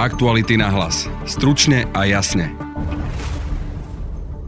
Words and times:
Aktuality 0.00 0.56
na 0.56 0.72
hlas. 0.72 1.12
Stručne 1.28 1.84
a 1.92 2.08
jasne. 2.08 2.56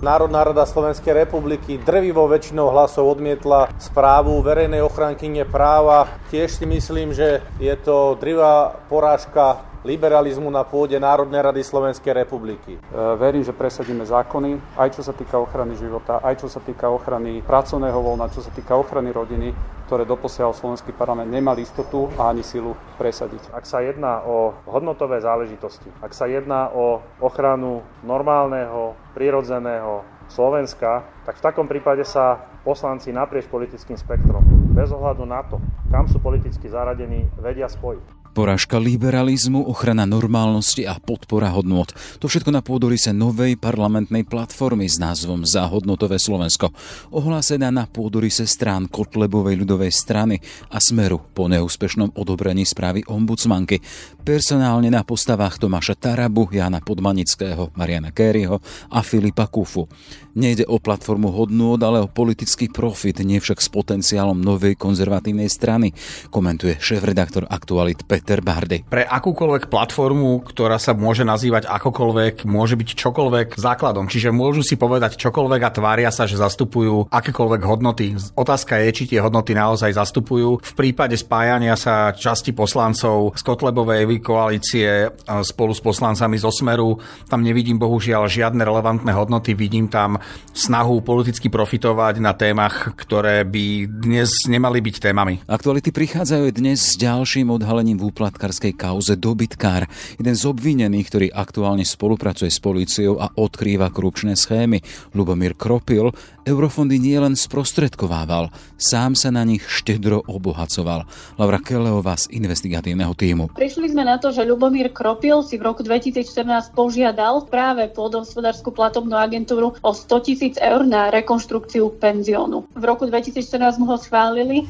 Národná 0.00 0.48
rada 0.48 0.64
Slovenskej 0.64 1.12
republiky 1.12 1.77
drvivou 1.77 2.25
väčšinou 2.25 2.72
hlasov 2.72 3.21
odmietla 3.21 3.68
správu 3.77 4.41
verejnej 4.41 4.80
ochrankyne 4.80 5.45
práva. 5.45 6.09
Tiež 6.32 6.57
si 6.57 6.64
myslím, 6.64 7.12
že 7.12 7.45
je 7.61 7.77
to 7.77 8.16
drivá 8.16 8.80
porážka 8.88 9.61
liberalizmu 9.83 10.46
na 10.46 10.62
pôde 10.62 10.95
Národnej 10.99 11.43
rady 11.43 11.62
Slovenskej 11.67 12.14
republiky. 12.14 12.79
E, 12.79 12.81
verím, 13.19 13.43
že 13.43 13.51
presadíme 13.51 14.07
zákony, 14.07 14.79
aj 14.79 14.89
čo 14.95 15.03
sa 15.03 15.11
týka 15.11 15.39
ochrany 15.43 15.75
života, 15.75 16.23
aj 16.23 16.43
čo 16.43 16.49
sa 16.49 16.62
týka 16.62 16.87
ochrany 16.87 17.43
pracovného 17.43 17.99
voľna, 17.99 18.31
čo 18.31 18.43
sa 18.43 18.55
týka 18.55 18.79
ochrany 18.79 19.11
rodiny, 19.11 19.50
ktoré 19.91 20.07
doposiaľ 20.07 20.55
Slovenský 20.55 20.95
parlament 20.95 21.29
nemal 21.29 21.59
istotu 21.59 22.07
a 22.14 22.31
ani 22.31 22.46
silu 22.46 22.79
presadiť. 22.96 23.50
Ak 23.50 23.67
sa 23.67 23.82
jedná 23.82 24.23
o 24.23 24.55
hodnotové 24.71 25.18
záležitosti, 25.18 25.90
ak 25.99 26.14
sa 26.14 26.31
jedná 26.31 26.71
o 26.71 27.03
ochranu 27.18 27.82
normálneho, 28.07 28.95
prirodzeného 29.12 30.07
Slovenska, 30.31 31.04
tak 31.29 31.37
v 31.37 31.45
takom 31.45 31.67
prípade 31.68 32.06
sa 32.09 32.41
poslanci 32.64 33.12
naprieč 33.12 33.51
politickým 33.51 33.98
spektrom, 33.98 34.41
bez 34.73 34.89
ohľadu 34.95 35.28
na 35.28 35.45
to, 35.45 35.61
kam 35.92 36.09
sú 36.09 36.23
politicky 36.23 36.70
zaradení, 36.70 37.28
vedia 37.37 37.69
spojiť. 37.69 38.22
Porážka 38.33 38.81
liberalizmu, 38.81 39.69
ochrana 39.69 40.09
normálnosti 40.09 40.89
a 40.89 40.97
podpora 40.97 41.53
hodnot. 41.53 41.92
To 42.17 42.33
všetko 42.33 42.48
na 42.48 42.64
pôdorise 42.64 43.12
novej 43.12 43.61
parlamentnej 43.61 44.25
platformy 44.25 44.89
s 44.89 44.97
názvom 44.97 45.45
Záhodnotové 45.45 46.17
Slovensko. 46.17 46.73
Ohlásená 47.12 47.69
na 47.69 47.84
pôdorise 47.84 48.48
strán 48.48 48.89
Kotlebovej 48.89 49.61
ľudovej 49.61 49.92
strany 49.92 50.41
a 50.73 50.81
Smeru 50.81 51.20
po 51.37 51.45
neúspešnom 51.45 52.17
odobrení 52.17 52.64
správy 52.64 53.05
ombudsmanky. 53.05 53.84
Personálne 54.25 54.89
na 54.89 55.05
postavách 55.05 55.61
Tomáša 55.61 56.01
Tarabu, 56.01 56.48
Jana 56.48 56.81
Podmanického, 56.81 57.77
Mariana 57.77 58.17
Kéryho 58.17 58.65
a 58.89 59.05
Filipa 59.05 59.45
Kufu. 59.45 59.93
Nejde 60.33 60.65
o 60.65 60.81
platformu 60.81 61.28
hodnôt, 61.28 61.77
ale 61.84 62.01
o 62.01 62.09
politický 62.09 62.73
profit, 62.73 63.21
nie 63.21 63.37
však 63.37 63.61
s 63.61 63.69
potenciálom 63.69 64.41
novej 64.41 64.81
konzervatívnej 64.81 65.53
strany, 65.53 65.93
komentuje 66.33 66.81
šéf-redaktor 66.81 67.45
Aktualit 67.53 68.09
Peter 68.23 68.39
Bardy. 68.39 68.87
Pre 68.87 69.03
akúkoľvek 69.03 69.67
platformu, 69.67 70.47
ktorá 70.47 70.78
sa 70.78 70.95
môže 70.95 71.27
nazývať 71.27 71.67
akokoľvek, 71.67 72.47
môže 72.47 72.78
byť 72.78 72.89
čokoľvek 72.95 73.59
základom. 73.59 74.06
Čiže 74.06 74.31
môžu 74.31 74.62
si 74.62 74.78
povedať 74.78 75.19
čokoľvek 75.19 75.62
a 75.67 75.75
tvária 75.75 76.11
sa, 76.15 76.31
že 76.31 76.39
zastupujú 76.39 77.11
akékoľvek 77.11 77.62
hodnoty. 77.67 78.15
Otázka 78.39 78.78
je, 78.78 78.95
či 78.95 79.05
tie 79.11 79.19
hodnoty 79.19 79.59
naozaj 79.59 79.98
zastupujú. 79.98 80.62
V 80.62 80.73
prípade 80.78 81.19
spájania 81.19 81.75
sa 81.75 82.15
časti 82.15 82.55
poslancov 82.55 83.34
z 83.34 83.43
Kotlebovej 83.43 84.06
koalície 84.23 85.11
spolu 85.43 85.75
s 85.75 85.83
poslancami 85.83 86.39
zo 86.39 86.55
Smeru, 86.55 87.03
tam 87.27 87.43
nevidím 87.43 87.83
bohužiaľ 87.83 88.31
žiadne 88.31 88.62
relevantné 88.62 89.11
hodnoty, 89.11 89.59
vidím 89.59 89.91
tam 89.91 90.23
snahu 90.55 91.03
politicky 91.03 91.50
profitovať 91.50 92.23
na 92.23 92.39
témach, 92.39 92.95
ktoré 92.95 93.43
by 93.43 93.91
dnes 93.91 94.47
nemali 94.47 94.78
byť 94.78 94.97
témami. 95.03 95.43
Aktuality 95.50 95.91
prichádzajú 95.91 96.47
dnes 96.55 96.95
s 96.95 96.95
ďalším 96.95 97.50
odhalením 97.50 97.98
v 97.98 98.12
úplatkarskej 98.13 98.77
kauze 98.77 99.17
Dobytkár. 99.17 99.89
Jeden 100.21 100.37
z 100.37 100.45
obvinených, 100.45 101.09
ktorý 101.09 101.27
aktuálne 101.33 101.89
spolupracuje 101.89 102.53
s 102.53 102.61
políciou 102.61 103.17
a 103.17 103.33
odkrýva 103.33 103.89
korupčné 103.89 104.37
schémy. 104.37 104.85
Lubomír 105.17 105.57
Kropil 105.57 106.13
eurofondy 106.45 106.99
nielen 106.99 107.39
sprostredkovával, 107.39 108.51
sám 108.75 109.15
sa 109.15 109.31
na 109.31 109.47
nich 109.47 109.63
štedro 109.63 110.21
obohacoval. 110.27 111.07
Laura 111.39 111.61
Keleová 111.63 112.19
z 112.19 112.35
investigatívneho 112.35 113.15
týmu. 113.15 113.55
Prišli 113.55 113.95
sme 113.95 114.03
na 114.03 114.19
to, 114.19 114.35
že 114.35 114.43
Lubomír 114.43 114.91
Kropil 114.91 115.47
si 115.47 115.57
v 115.57 115.71
roku 115.71 115.87
2014 115.87 116.75
požiadal 116.75 117.47
práve 117.47 117.89
pôdohospodárskú 117.95 118.75
platobnú 118.75 119.15
agentúru 119.17 119.79
o 119.81 119.91
100 119.95 120.27
tisíc 120.27 120.55
eur 120.59 120.83
na 120.83 121.09
rekonštrukciu 121.15 121.95
penziónu. 122.03 122.67
V 122.75 122.84
roku 122.84 123.06
2014 123.06 123.78
mu 123.78 123.87
ho 123.89 123.97
schválili. 123.97 124.67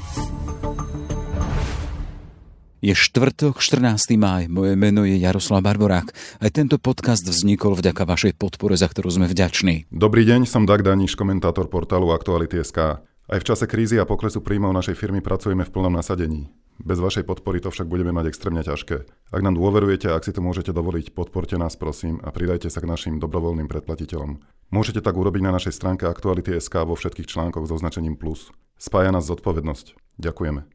Je 2.83 2.99
štvrtok, 2.99 3.63
14. 3.63 4.19
máj. 4.19 4.51
Moje 4.51 4.75
meno 4.75 5.07
je 5.07 5.15
Jaroslav 5.15 5.63
Barborák. 5.63 6.11
Aj 6.43 6.51
tento 6.51 6.83
podcast 6.83 7.23
vznikol 7.23 7.79
vďaka 7.79 8.03
vašej 8.03 8.35
podpore, 8.35 8.75
za 8.75 8.91
ktorú 8.91 9.07
sme 9.07 9.31
vďační. 9.31 9.87
Dobrý 9.95 10.27
deň, 10.27 10.51
som 10.51 10.67
Dag 10.67 10.83
Daniš, 10.83 11.15
komentátor 11.15 11.71
portálu 11.71 12.11
Aktuality.sk. 12.11 13.07
Aj 13.07 13.39
v 13.39 13.47
čase 13.47 13.71
krízy 13.71 14.03
a 14.03 14.05
poklesu 14.05 14.43
príjmov 14.43 14.75
našej 14.75 14.99
firmy 14.99 15.23
pracujeme 15.23 15.63
v 15.63 15.71
plnom 15.71 15.95
nasadení. 15.95 16.51
Bez 16.83 16.99
vašej 16.99 17.23
podpory 17.23 17.63
to 17.63 17.71
však 17.71 17.87
budeme 17.87 18.11
mať 18.11 18.35
extrémne 18.35 18.67
ťažké. 18.67 19.31
Ak 19.31 19.41
nám 19.47 19.55
dôverujete 19.55 20.11
ak 20.11 20.27
si 20.27 20.35
to 20.35 20.43
môžete 20.43 20.75
dovoliť, 20.75 21.15
podporte 21.15 21.55
nás 21.55 21.79
prosím 21.79 22.19
a 22.27 22.35
pridajte 22.35 22.67
sa 22.67 22.83
k 22.83 22.91
našim 22.91 23.23
dobrovoľným 23.23 23.71
predplatiteľom. 23.71 24.43
Môžete 24.75 24.99
tak 25.07 25.15
urobiť 25.15 25.47
na 25.47 25.55
našej 25.55 25.71
stránke 25.71 26.11
Aktuality.sk 26.11 26.83
vo 26.83 26.99
všetkých 26.99 27.31
článkoch 27.31 27.63
s 27.63 27.79
označením 27.79 28.19
plus. 28.19 28.51
Spája 28.75 29.15
nás 29.15 29.23
zodpovednosť. 29.31 30.19
Ďakujeme. 30.19 30.67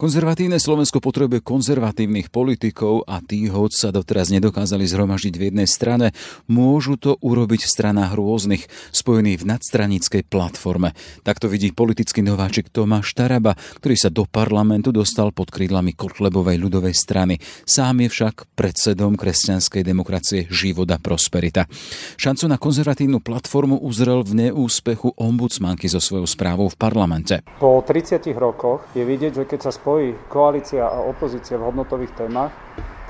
Konzervatívne 0.00 0.56
Slovensko 0.56 0.96
potrebuje 0.96 1.44
konzervatívnych 1.44 2.32
politikov 2.32 3.04
a 3.04 3.20
tí, 3.20 3.52
hoď 3.52 3.68
sa 3.76 3.88
doteraz 3.92 4.32
nedokázali 4.32 4.88
zhromaždiť 4.88 5.34
v 5.36 5.52
jednej 5.52 5.68
strane, 5.68 6.16
môžu 6.48 6.96
to 6.96 7.20
urobiť 7.20 7.60
v 7.60 7.68
stranách 7.68 8.16
rôznych, 8.16 8.64
spojených 8.96 9.44
v 9.44 9.48
nadstranickej 9.52 10.24
platforme. 10.24 10.96
Takto 11.20 11.52
vidí 11.52 11.76
politický 11.76 12.24
nováčik 12.24 12.72
Tomáš 12.72 13.12
Taraba, 13.12 13.52
ktorý 13.76 13.92
sa 14.00 14.08
do 14.08 14.24
parlamentu 14.24 14.88
dostal 14.88 15.36
pod 15.36 15.52
krídlami 15.52 15.92
Kotlebovej 15.92 16.56
ľudovej 16.56 16.96
strany. 16.96 17.36
Sám 17.68 18.00
je 18.00 18.08
však 18.08 18.56
predsedom 18.56 19.20
kresťanskej 19.20 19.84
demokracie 19.84 20.48
Život 20.48 20.88
a 20.88 20.96
Prosperita. 20.96 21.68
Šancu 22.16 22.48
na 22.48 22.56
konzervatívnu 22.56 23.20
platformu 23.20 23.76
uzrel 23.84 24.24
v 24.24 24.48
neúspechu 24.48 25.12
ombudsmanky 25.12 25.92
so 25.92 26.00
svojou 26.00 26.24
správou 26.24 26.72
v 26.72 26.80
parlamente. 26.80 27.44
Po 27.60 27.84
30 27.84 28.16
rokoch 28.32 28.88
je 28.96 29.04
vidieť, 29.04 29.32
že 29.36 29.44
keď 29.44 29.68
sa 29.68 29.72
spojí 29.90 30.14
koalícia 30.30 30.86
a 30.86 31.02
opozícia 31.02 31.58
v 31.58 31.66
hodnotových 31.66 32.14
témach, 32.14 32.54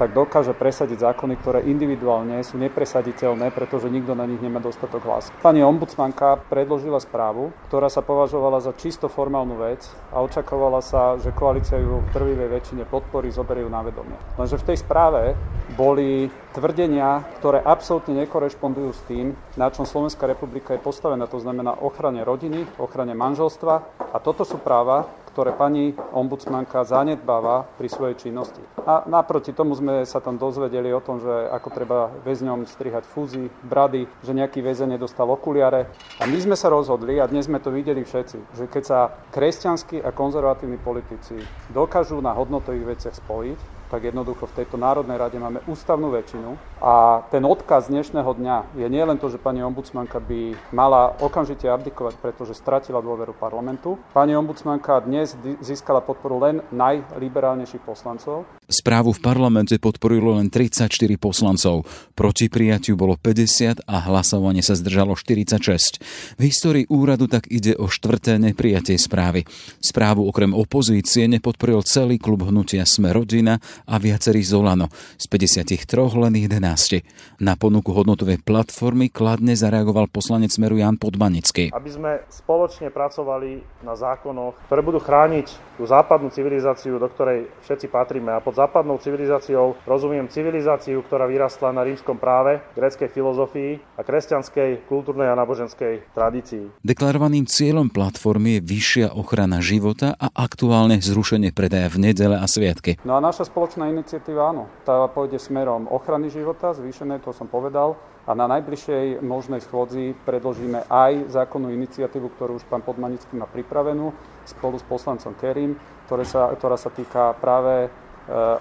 tak 0.00 0.16
dokáže 0.16 0.56
presadiť 0.56 1.12
zákony, 1.12 1.36
ktoré 1.44 1.60
individuálne 1.68 2.40
sú 2.40 2.56
nepresaditeľné, 2.56 3.52
pretože 3.52 3.92
nikto 3.92 4.16
na 4.16 4.24
nich 4.24 4.40
nemá 4.40 4.56
dostatok 4.64 5.04
hlas. 5.04 5.28
Pani 5.44 5.60
ombudsmanka 5.60 6.40
predložila 6.48 6.96
správu, 7.04 7.52
ktorá 7.68 7.92
sa 7.92 8.00
považovala 8.00 8.64
za 8.64 8.72
čisto 8.72 9.12
formálnu 9.12 9.60
vec 9.60 9.84
a 10.08 10.24
očakovala 10.24 10.80
sa, 10.80 11.20
že 11.20 11.36
koalícia 11.36 11.76
ju 11.76 12.00
v 12.00 12.12
prvej 12.16 12.48
väčšine 12.48 12.88
podporí, 12.88 13.28
zoberie 13.28 13.60
ju 13.60 13.68
na 13.68 13.84
vedomie. 13.84 14.16
Lenže 14.40 14.56
v 14.56 14.72
tej 14.72 14.80
správe 14.80 15.36
boli 15.76 16.32
tvrdenia, 16.56 17.20
ktoré 17.36 17.60
absolútne 17.60 18.24
nekorešpondujú 18.24 18.90
s 18.96 19.04
tým, 19.04 19.36
na 19.60 19.68
čom 19.68 19.84
Slovenská 19.84 20.24
republika 20.24 20.72
je 20.72 20.80
postavená, 20.80 21.28
to 21.28 21.44
znamená 21.44 21.76
ochrane 21.76 22.24
rodiny, 22.24 22.64
ochrane 22.80 23.12
manželstva 23.12 24.00
a 24.00 24.16
toto 24.16 24.48
sú 24.48 24.56
práva, 24.56 25.19
ktoré 25.32 25.56
pani 25.56 25.96
ombudsmanka 26.12 26.84
zanedbáva 26.84 27.66
pri 27.78 27.88
svojej 27.88 28.28
činnosti. 28.28 28.60
A 28.84 29.06
naproti 29.08 29.56
tomu 29.56 29.74
sme 29.74 30.04
sa 30.04 30.20
tam 30.20 30.36
dozvedeli 30.36 30.90
o 30.92 31.00
tom, 31.02 31.18
že 31.22 31.30
ako 31.50 31.68
treba 31.72 31.98
väzňom 32.22 32.68
strihať 32.68 33.08
fúzy, 33.08 33.48
brady, 33.64 34.06
že 34.22 34.36
nejaký 34.36 34.60
väzeň 34.60 34.98
nedostal 34.98 35.30
okuliare. 35.30 35.90
A 36.20 36.28
my 36.28 36.38
sme 36.38 36.56
sa 36.58 36.68
rozhodli, 36.68 37.18
a 37.18 37.30
dnes 37.30 37.48
sme 37.48 37.62
to 37.62 37.72
videli 37.72 38.04
všetci, 38.04 38.38
že 38.54 38.64
keď 38.68 38.82
sa 38.84 38.98
kresťanskí 39.32 40.02
a 40.02 40.12
konzervatívni 40.12 40.76
politici 40.76 41.40
dokážu 41.72 42.18
na 42.20 42.34
hodnotových 42.36 42.98
veciach 42.98 43.16
spojiť, 43.16 43.79
tak 43.90 44.06
jednoducho 44.06 44.46
v 44.46 44.62
tejto 44.62 44.78
Národnej 44.78 45.18
rade 45.18 45.34
máme 45.42 45.58
ústavnú 45.66 46.14
väčšinu 46.14 46.54
a 46.78 47.26
ten 47.34 47.42
odkaz 47.42 47.90
dnešného 47.90 48.30
dňa 48.38 48.78
je 48.78 48.86
nielen 48.86 49.18
to, 49.18 49.26
že 49.26 49.42
pani 49.42 49.66
ombudsmanka 49.66 50.22
by 50.22 50.54
mala 50.70 51.18
okamžite 51.18 51.66
abdikovať, 51.66 52.14
pretože 52.22 52.54
stratila 52.54 53.02
dôveru 53.02 53.34
parlamentu. 53.34 53.98
Pani 54.14 54.38
ombudsmanka 54.38 55.02
dnes 55.02 55.34
získala 55.58 55.98
podporu 55.98 56.38
len 56.38 56.62
najliberálnejších 56.70 57.82
poslancov. 57.82 58.46
Správu 58.70 59.10
v 59.10 59.18
parlamente 59.18 59.74
podporilo 59.82 60.38
len 60.38 60.46
34 60.46 60.86
poslancov. 61.18 61.82
Proti 62.14 62.46
prijatiu 62.46 62.94
bolo 62.94 63.18
50 63.18 63.82
a 63.82 63.96
hlasovanie 64.06 64.62
sa 64.62 64.78
zdržalo 64.78 65.18
46. 65.18 66.38
V 66.38 66.42
histórii 66.46 66.86
úradu 66.86 67.26
tak 67.26 67.50
ide 67.50 67.74
o 67.74 67.90
štvrté 67.90 68.38
neprijatie 68.38 68.94
správy. 68.94 69.42
Správu 69.82 70.22
okrem 70.22 70.54
opozície 70.54 71.26
nepodporil 71.26 71.82
celý 71.82 72.22
klub 72.22 72.46
hnutia 72.46 72.86
Sme 72.86 73.10
rodina 73.10 73.58
a 73.90 73.98
viacerý 73.98 74.46
Zolano. 74.46 74.86
Z 75.18 75.26
53 75.26 75.74
len 76.22 76.38
11. 76.38 77.42
Na 77.42 77.58
ponuku 77.58 77.90
hodnotovej 77.90 78.38
platformy 78.46 79.10
kladne 79.10 79.58
zareagoval 79.58 80.06
poslanec 80.06 80.54
Smeru 80.54 80.78
Jan 80.78 80.94
Podmanický. 80.94 81.74
Aby 81.74 81.90
sme 81.90 82.12
spoločne 82.30 82.94
pracovali 82.94 83.82
na 83.82 83.98
zákonoch, 83.98 84.54
ktoré 84.70 84.80
budú 84.86 85.02
chrániť 85.02 85.74
tú 85.74 85.82
západnú 85.90 86.30
civilizáciu, 86.30 87.02
do 87.02 87.10
ktorej 87.10 87.50
všetci 87.66 87.90
patríme. 87.90 88.30
A 88.30 88.38
pod 88.38 88.59
Západnou 88.60 89.00
civilizáciou 89.00 89.72
rozumiem 89.88 90.28
civilizáciu, 90.28 91.00
ktorá 91.00 91.24
vyrastla 91.24 91.72
na 91.72 91.80
rímskom 91.80 92.20
práve, 92.20 92.60
gréckej 92.76 93.08
filozofii 93.08 93.96
a 93.96 94.04
kresťanskej, 94.04 94.84
kultúrnej 94.84 95.32
a 95.32 95.38
náboženskej 95.40 96.12
tradícii. 96.12 96.68
Deklarovaným 96.84 97.48
cieľom 97.48 97.88
platformy 97.88 98.60
je 98.60 98.66
vyššia 98.68 99.06
ochrana 99.16 99.64
života 99.64 100.12
a 100.12 100.28
aktuálne 100.28 101.00
zrušenie 101.00 101.56
predaja 101.56 101.88
v 101.88 102.12
nedele 102.12 102.36
a 102.36 102.44
sviatky. 102.44 103.00
No 103.00 103.16
a 103.16 103.24
naša 103.24 103.48
spoločná 103.48 103.88
iniciatíva, 103.88 104.52
áno, 104.52 104.68
tá 104.84 105.08
pôjde 105.08 105.40
smerom 105.40 105.88
ochrany 105.88 106.28
života, 106.28 106.76
zvýšené, 106.76 107.24
to 107.24 107.32
som 107.32 107.48
povedal, 107.48 107.96
a 108.28 108.36
na 108.36 108.44
najbližšej 108.44 109.24
možnej 109.24 109.64
schôdzi 109.64 110.12
predložíme 110.28 110.84
aj 110.92 111.32
zákonnú 111.32 111.72
iniciatívu, 111.72 112.36
ktorú 112.36 112.60
už 112.60 112.68
pán 112.68 112.84
Podmanický 112.84 113.40
má 113.40 113.48
pripravenú 113.48 114.12
spolu 114.44 114.76
s 114.76 114.84
poslancom 114.84 115.32
Kerim, 115.40 115.80
ktoré 116.04 116.28
sa, 116.28 116.52
ktorá 116.52 116.76
sa 116.76 116.92
týka 116.92 117.32
práve 117.40 117.88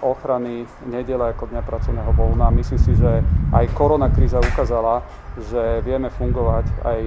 ochrany 0.02 0.66
nedele 0.90 1.30
ako 1.30 1.46
dňa 1.54 1.62
pracovného 1.62 2.12
voľna. 2.14 2.50
Myslím 2.50 2.80
si, 2.82 2.92
že 2.98 3.22
aj 3.54 3.70
korona 3.70 4.10
kríza 4.10 4.42
ukázala, 4.42 5.02
že 5.38 5.78
vieme 5.86 6.10
fungovať 6.10 6.66
aj 6.82 7.00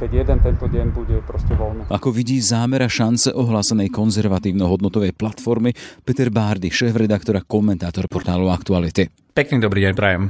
keď 0.00 0.10
jeden 0.24 0.38
tento 0.40 0.64
deň 0.64 0.86
bude 0.96 1.20
proste 1.22 1.52
voľný. 1.52 1.84
Ako 1.92 2.08
vidí 2.08 2.40
zámera 2.40 2.88
šance 2.88 3.36
ohlásenej 3.36 3.92
konzervatívno-hodnotovej 3.92 5.12
platformy 5.12 5.76
Peter 6.02 6.32
Bárdy, 6.32 6.72
šéf-redaktor 6.72 7.36
a 7.36 7.44
komentátor 7.44 8.08
portálu 8.08 8.48
Aktuality. 8.48 9.12
Pekný 9.36 9.60
dobrý 9.60 9.84
deň, 9.86 9.92
prajem 9.92 10.22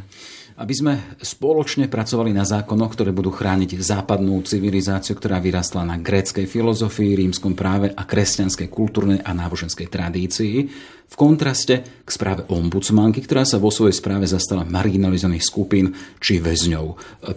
aby 0.60 0.74
sme 0.76 1.16
spoločne 1.16 1.88
pracovali 1.88 2.36
na 2.36 2.44
zákonoch, 2.44 2.92
ktoré 2.92 3.16
budú 3.16 3.32
chrániť 3.32 3.80
západnú 3.80 4.44
civilizáciu, 4.44 5.16
ktorá 5.16 5.40
vyrastla 5.40 5.88
na 5.88 5.96
gréckej 5.96 6.44
filozofii, 6.44 7.16
rímskom 7.16 7.56
práve 7.56 7.88
a 7.88 8.04
kresťanskej 8.04 8.68
kultúrnej 8.68 9.24
a 9.24 9.32
náboženskej 9.32 9.88
tradícii, 9.88 10.68
v 11.10 11.18
kontraste 11.18 11.82
k 12.04 12.10
správe 12.12 12.46
ombudsmanky, 12.46 13.24
ktorá 13.24 13.42
sa 13.42 13.58
vo 13.58 13.72
svojej 13.72 13.96
správe 13.96 14.28
zastala 14.28 14.62
marginalizovaných 14.68 15.42
skupín 15.42 15.96
či 16.22 16.38
väzňov. 16.38 16.86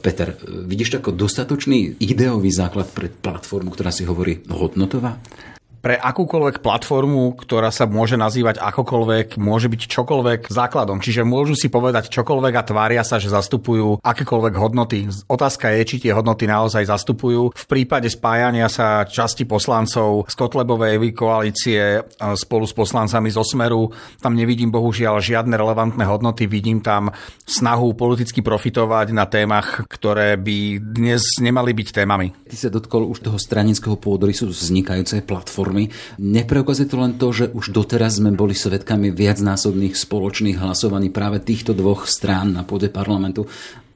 Peter, 0.04 0.38
vidíš 0.68 1.02
ako 1.02 1.16
dostatočný 1.16 1.98
ideový 2.04 2.54
základ 2.54 2.92
pre 2.92 3.10
platformu, 3.10 3.74
ktorá 3.74 3.90
si 3.90 4.06
hovorí 4.06 4.46
hodnotová? 4.52 5.18
Pre 5.84 6.00
akúkoľvek 6.00 6.64
platformu, 6.64 7.36
ktorá 7.36 7.68
sa 7.68 7.84
môže 7.84 8.16
nazývať 8.16 8.64
akokoľvek, 8.64 9.36
môže 9.36 9.68
byť 9.68 9.82
čokoľvek 9.92 10.48
základom. 10.48 11.04
Čiže 11.04 11.28
môžu 11.28 11.60
si 11.60 11.68
povedať 11.68 12.08
čokoľvek 12.08 12.54
a 12.56 12.64
tvária 12.64 13.04
sa, 13.04 13.20
že 13.20 13.28
zastupujú 13.28 14.00
akékoľvek 14.00 14.54
hodnoty. 14.56 15.12
Otázka 15.28 15.76
je, 15.76 15.84
či 15.84 16.08
tie 16.08 16.16
hodnoty 16.16 16.48
naozaj 16.48 16.88
zastupujú. 16.88 17.52
V 17.52 17.66
prípade 17.68 18.08
spájania 18.08 18.72
sa 18.72 19.04
časti 19.04 19.44
poslancov 19.44 20.32
z 20.32 20.36
Kotlebovej 20.40 21.04
koalície 21.12 22.00
spolu 22.40 22.64
s 22.64 22.72
poslancami 22.72 23.28
z 23.28 23.44
Osmeru, 23.44 23.92
tam 24.24 24.40
nevidím 24.40 24.72
bohužiaľ 24.72 25.20
žiadne 25.20 25.60
relevantné 25.60 26.08
hodnoty, 26.08 26.48
vidím 26.48 26.80
tam 26.80 27.12
snahu 27.44 27.92
politicky 28.00 28.40
profitovať 28.40 29.12
na 29.12 29.28
témach, 29.28 29.84
ktoré 29.92 30.40
by 30.40 30.80
dnes 30.80 31.28
nemali 31.44 31.76
byť 31.76 31.88
témami. 31.92 32.32
Ty 32.48 32.56
sa 32.56 32.70
dotkol 32.72 33.04
už 33.04 33.20
toho 33.20 33.36
stranického 33.36 34.00
pôdorysu 34.00 34.48
vznikajúcej 34.48 35.28
platformy 35.28 35.73
reformy. 35.74 35.90
Nepreukazuje 36.22 36.88
to 36.88 36.98
len 37.02 37.14
to, 37.18 37.28
že 37.34 37.46
už 37.52 37.74
doteraz 37.74 38.22
sme 38.22 38.32
boli 38.32 38.54
svetkami 38.54 39.10
viacnásobných 39.10 39.98
spoločných 39.98 40.62
hlasovaní 40.62 41.10
práve 41.10 41.42
týchto 41.42 41.74
dvoch 41.74 42.06
strán 42.06 42.54
na 42.54 42.62
pôde 42.64 42.94
parlamentu 42.94 43.50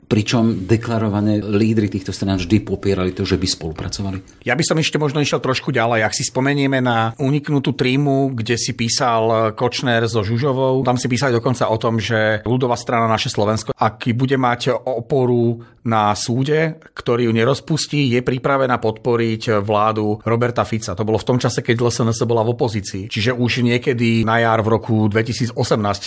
pričom 0.07 0.65
deklarované 0.65 1.43
lídry 1.43 1.91
týchto 1.91 2.15
strán 2.15 2.39
vždy 2.39 2.63
popierali 2.63 3.11
to, 3.11 3.27
že 3.27 3.35
by 3.35 3.47
spolupracovali. 3.47 4.47
Ja 4.47 4.55
by 4.55 4.63
som 4.63 4.79
ešte 4.79 4.95
možno 4.95 5.19
išiel 5.19 5.43
trošku 5.43 5.75
ďalej. 5.75 6.07
Ak 6.07 6.15
si 6.15 6.23
spomenieme 6.23 6.79
na 6.79 7.11
uniknutú 7.19 7.75
trímu, 7.75 8.31
kde 8.31 8.55
si 8.55 8.71
písal 8.71 9.51
Kočner 9.53 10.07
so 10.07 10.23
Žužovou, 10.23 10.79
tam 10.87 10.95
si 10.95 11.11
písali 11.11 11.35
dokonca 11.35 11.67
o 11.67 11.77
tom, 11.77 11.99
že 11.99 12.41
ľudová 12.47 12.79
strana 12.79 13.11
naše 13.11 13.27
Slovensko, 13.27 13.75
ak 13.75 14.07
bude 14.15 14.39
mať 14.39 14.71
oporu 14.71 15.59
na 15.87 16.11
súde, 16.19 16.75
ktorý 16.91 17.31
ju 17.31 17.33
nerozpustí, 17.35 18.11
je 18.11 18.19
pripravená 18.19 18.75
podporiť 18.75 19.63
vládu 19.63 20.19
Roberta 20.27 20.67
Fica. 20.67 20.91
To 20.91 21.07
bolo 21.07 21.15
v 21.15 21.27
tom 21.31 21.39
čase, 21.39 21.63
keď 21.63 21.79
LSNS 21.79 22.27
bola 22.27 22.43
v 22.43 22.51
opozícii. 22.51 23.07
Čiže 23.07 23.31
už 23.31 23.63
niekedy 23.63 24.27
na 24.27 24.43
jar 24.43 24.59
v 24.59 24.75
roku 24.75 25.07
2018 25.07 25.55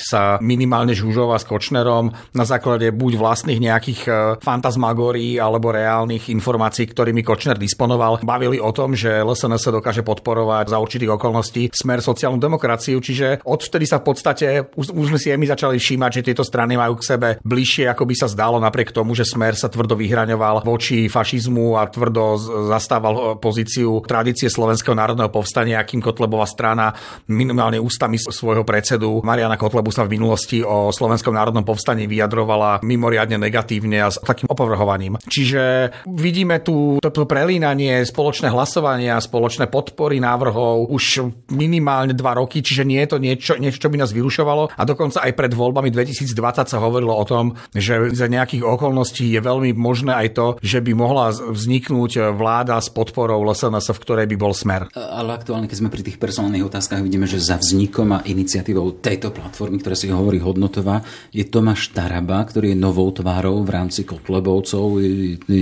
sa 0.05 0.37
minimálne 0.44 0.93
Žužova 0.93 1.41
s 1.41 1.49
Kočnerom 1.49 2.12
na 2.37 2.44
základe 2.44 2.93
buď 2.93 3.12
vlastných 3.17 3.56
nejakých 3.56 3.89
e, 4.04 4.10
fantasmagórií 4.38 5.38
alebo 5.38 5.75
reálnych 5.75 6.31
informácií, 6.31 6.90
ktorými 6.90 7.25
Kočner 7.26 7.58
disponoval, 7.58 8.22
bavili 8.22 8.58
o 8.62 8.70
tom, 8.70 8.94
že 8.94 9.22
LSNS 9.22 9.70
dokáže 9.70 10.02
podporovať 10.04 10.70
za 10.70 10.78
určitých 10.78 11.14
okolností 11.16 11.62
smer 11.72 12.04
sociálnu 12.04 12.37
demokraciu. 12.37 13.00
Čiže 13.00 13.42
odvtedy 13.46 13.87
sa 13.88 14.02
v 14.02 14.04
podstate 14.06 14.46
už, 14.76 14.92
už 14.92 15.06
sme 15.14 15.19
si 15.19 15.32
aj 15.32 15.38
my 15.40 15.46
začali 15.48 15.76
všímať, 15.81 16.10
že 16.20 16.26
tieto 16.31 16.44
strany 16.44 16.76
majú 16.76 17.00
k 17.00 17.06
sebe 17.16 17.28
bližšie, 17.40 17.88
ako 17.88 18.04
by 18.06 18.14
sa 18.14 18.28
zdalo, 18.28 18.60
napriek 18.60 18.92
tomu, 18.92 19.16
že 19.16 19.25
smer 19.25 19.56
sa 19.56 19.72
tvrdo 19.72 19.96
vyhraňoval 19.96 20.62
voči 20.62 21.08
fašizmu 21.08 21.81
a 21.81 21.88
tvrdo 21.88 22.36
zastával 22.69 23.14
eh, 23.16 23.22
pozíciu 23.40 24.04
tradície 24.04 24.52
Slovenského 24.52 24.93
národného 24.93 25.32
povstania, 25.32 25.81
akým 25.81 26.04
Kotlebová 26.04 26.44
strana 26.44 26.93
minimálne 27.31 27.81
ústami 27.81 28.20
svojho 28.20 28.66
predsedu 28.66 29.25
Mariana 29.25 29.56
Kotlebu 29.56 29.88
sa 29.88 30.04
v 30.04 30.20
minulosti 30.20 30.60
o 30.60 30.93
Slovenskom 30.93 31.32
národnom 31.32 31.64
povstaní 31.64 32.04
vyjadrovala 32.04 32.84
mimoriadne 32.84 33.40
negatívne 33.40 33.80
a 34.00 34.12
s 34.12 34.21
takým 34.21 34.50
opovrhovaním. 34.50 35.17
Čiže 35.25 35.93
vidíme 36.11 36.61
tu 36.61 37.00
toto 37.00 37.25
prelínanie, 37.25 38.05
spoločné 38.05 38.53
hlasovania, 38.53 39.21
spoločné 39.23 39.71
podpory 39.71 40.21
návrhov 40.21 40.91
už 40.91 41.31
minimálne 41.55 42.12
dva 42.12 42.37
roky, 42.37 42.61
čiže 42.61 42.85
nie 42.85 43.00
je 43.05 43.09
to 43.09 43.19
niečo, 43.19 43.53
niečo, 43.56 43.82
čo 43.82 43.91
by 43.93 43.97
nás 44.00 44.11
vyrušovalo 44.11 44.75
a 44.77 44.82
dokonca 44.82 45.23
aj 45.25 45.32
pred 45.37 45.53
voľbami 45.55 45.88
2020 45.93 46.67
sa 46.67 46.79
hovorilo 46.82 47.15
o 47.15 47.25
tom, 47.25 47.55
že 47.73 48.11
za 48.12 48.27
nejakých 48.27 48.67
okolností 48.67 49.31
je 49.31 49.41
veľmi 49.41 49.73
možné 49.77 50.12
aj 50.17 50.29
to, 50.35 50.47
že 50.61 50.82
by 50.82 50.93
mohla 50.93 51.31
vzniknúť 51.31 52.35
vláda 52.35 52.77
s 52.81 52.91
podporou 52.91 53.43
LSNS, 53.47 53.94
v 53.94 54.03
ktorej 54.03 54.27
by 54.31 54.37
bol 54.37 54.53
smer. 54.53 54.91
Ale 54.94 55.37
aktuálne, 55.37 55.71
keď 55.71 55.79
sme 55.81 55.93
pri 55.93 56.03
tých 56.05 56.19
personálnych 56.19 56.67
otázkach, 56.67 57.00
vidíme, 57.00 57.25
že 57.25 57.41
za 57.41 57.56
vznikom 57.56 58.17
a 58.17 58.25
iniciatívou 58.27 58.99
tejto 58.99 59.31
platformy, 59.31 59.79
ktorá 59.81 59.97
si 59.97 60.11
hovorí 60.11 60.43
hodnotová, 60.43 61.00
je 61.31 61.47
Tomáš 61.47 61.94
Taraba, 61.94 62.43
ktorý 62.43 62.75
je 62.75 62.79
novou 62.79 63.09
tvárou 63.15 63.62
v 63.62 63.69
rámci 63.70 64.05
Kotlebovcov, 64.05 64.99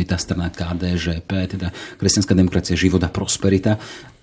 tá 0.08 0.16
strana 0.16 0.49
KDŽP, 0.49 1.31
teda 1.56 1.69
Kresťanská 2.00 2.32
demokracia, 2.32 2.75
život 2.75 3.05
a 3.05 3.12
prosperita. 3.12 3.76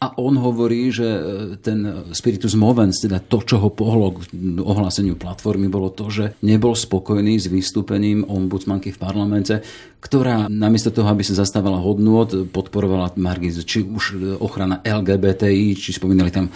A 0.06 0.14
on 0.22 0.38
hovorí, 0.38 0.94
že 0.94 1.02
e, 1.02 1.22
ten 1.58 2.06
spiritus 2.14 2.54
movens, 2.54 3.02
teda 3.02 3.18
to, 3.26 3.42
čo 3.42 3.58
ho 3.58 3.74
pohlo 3.74 4.22
k 4.22 4.30
ohláseniu 4.62 5.18
platformy, 5.18 5.66
bolo 5.66 5.90
to, 5.90 6.14
že 6.14 6.38
nebol 6.46 6.78
spokojný 6.78 7.42
s 7.42 7.50
vystúpením 7.50 8.22
ombudsmanky 8.22 8.94
v 8.94 9.02
parlamente, 9.02 9.66
ktorá 10.06 10.46
namiesto 10.46 10.94
toho, 10.94 11.10
aby 11.10 11.26
sa 11.26 11.42
zastávala 11.42 11.82
hodnôt, 11.82 12.30
podporovala 12.54 13.18
Margit, 13.18 13.66
či 13.66 13.82
už 13.82 14.38
ochrana 14.38 14.78
LGBTI, 14.86 15.74
či 15.74 15.98
spomínali 15.98 16.30
tam 16.30 16.46
e, 16.46 16.52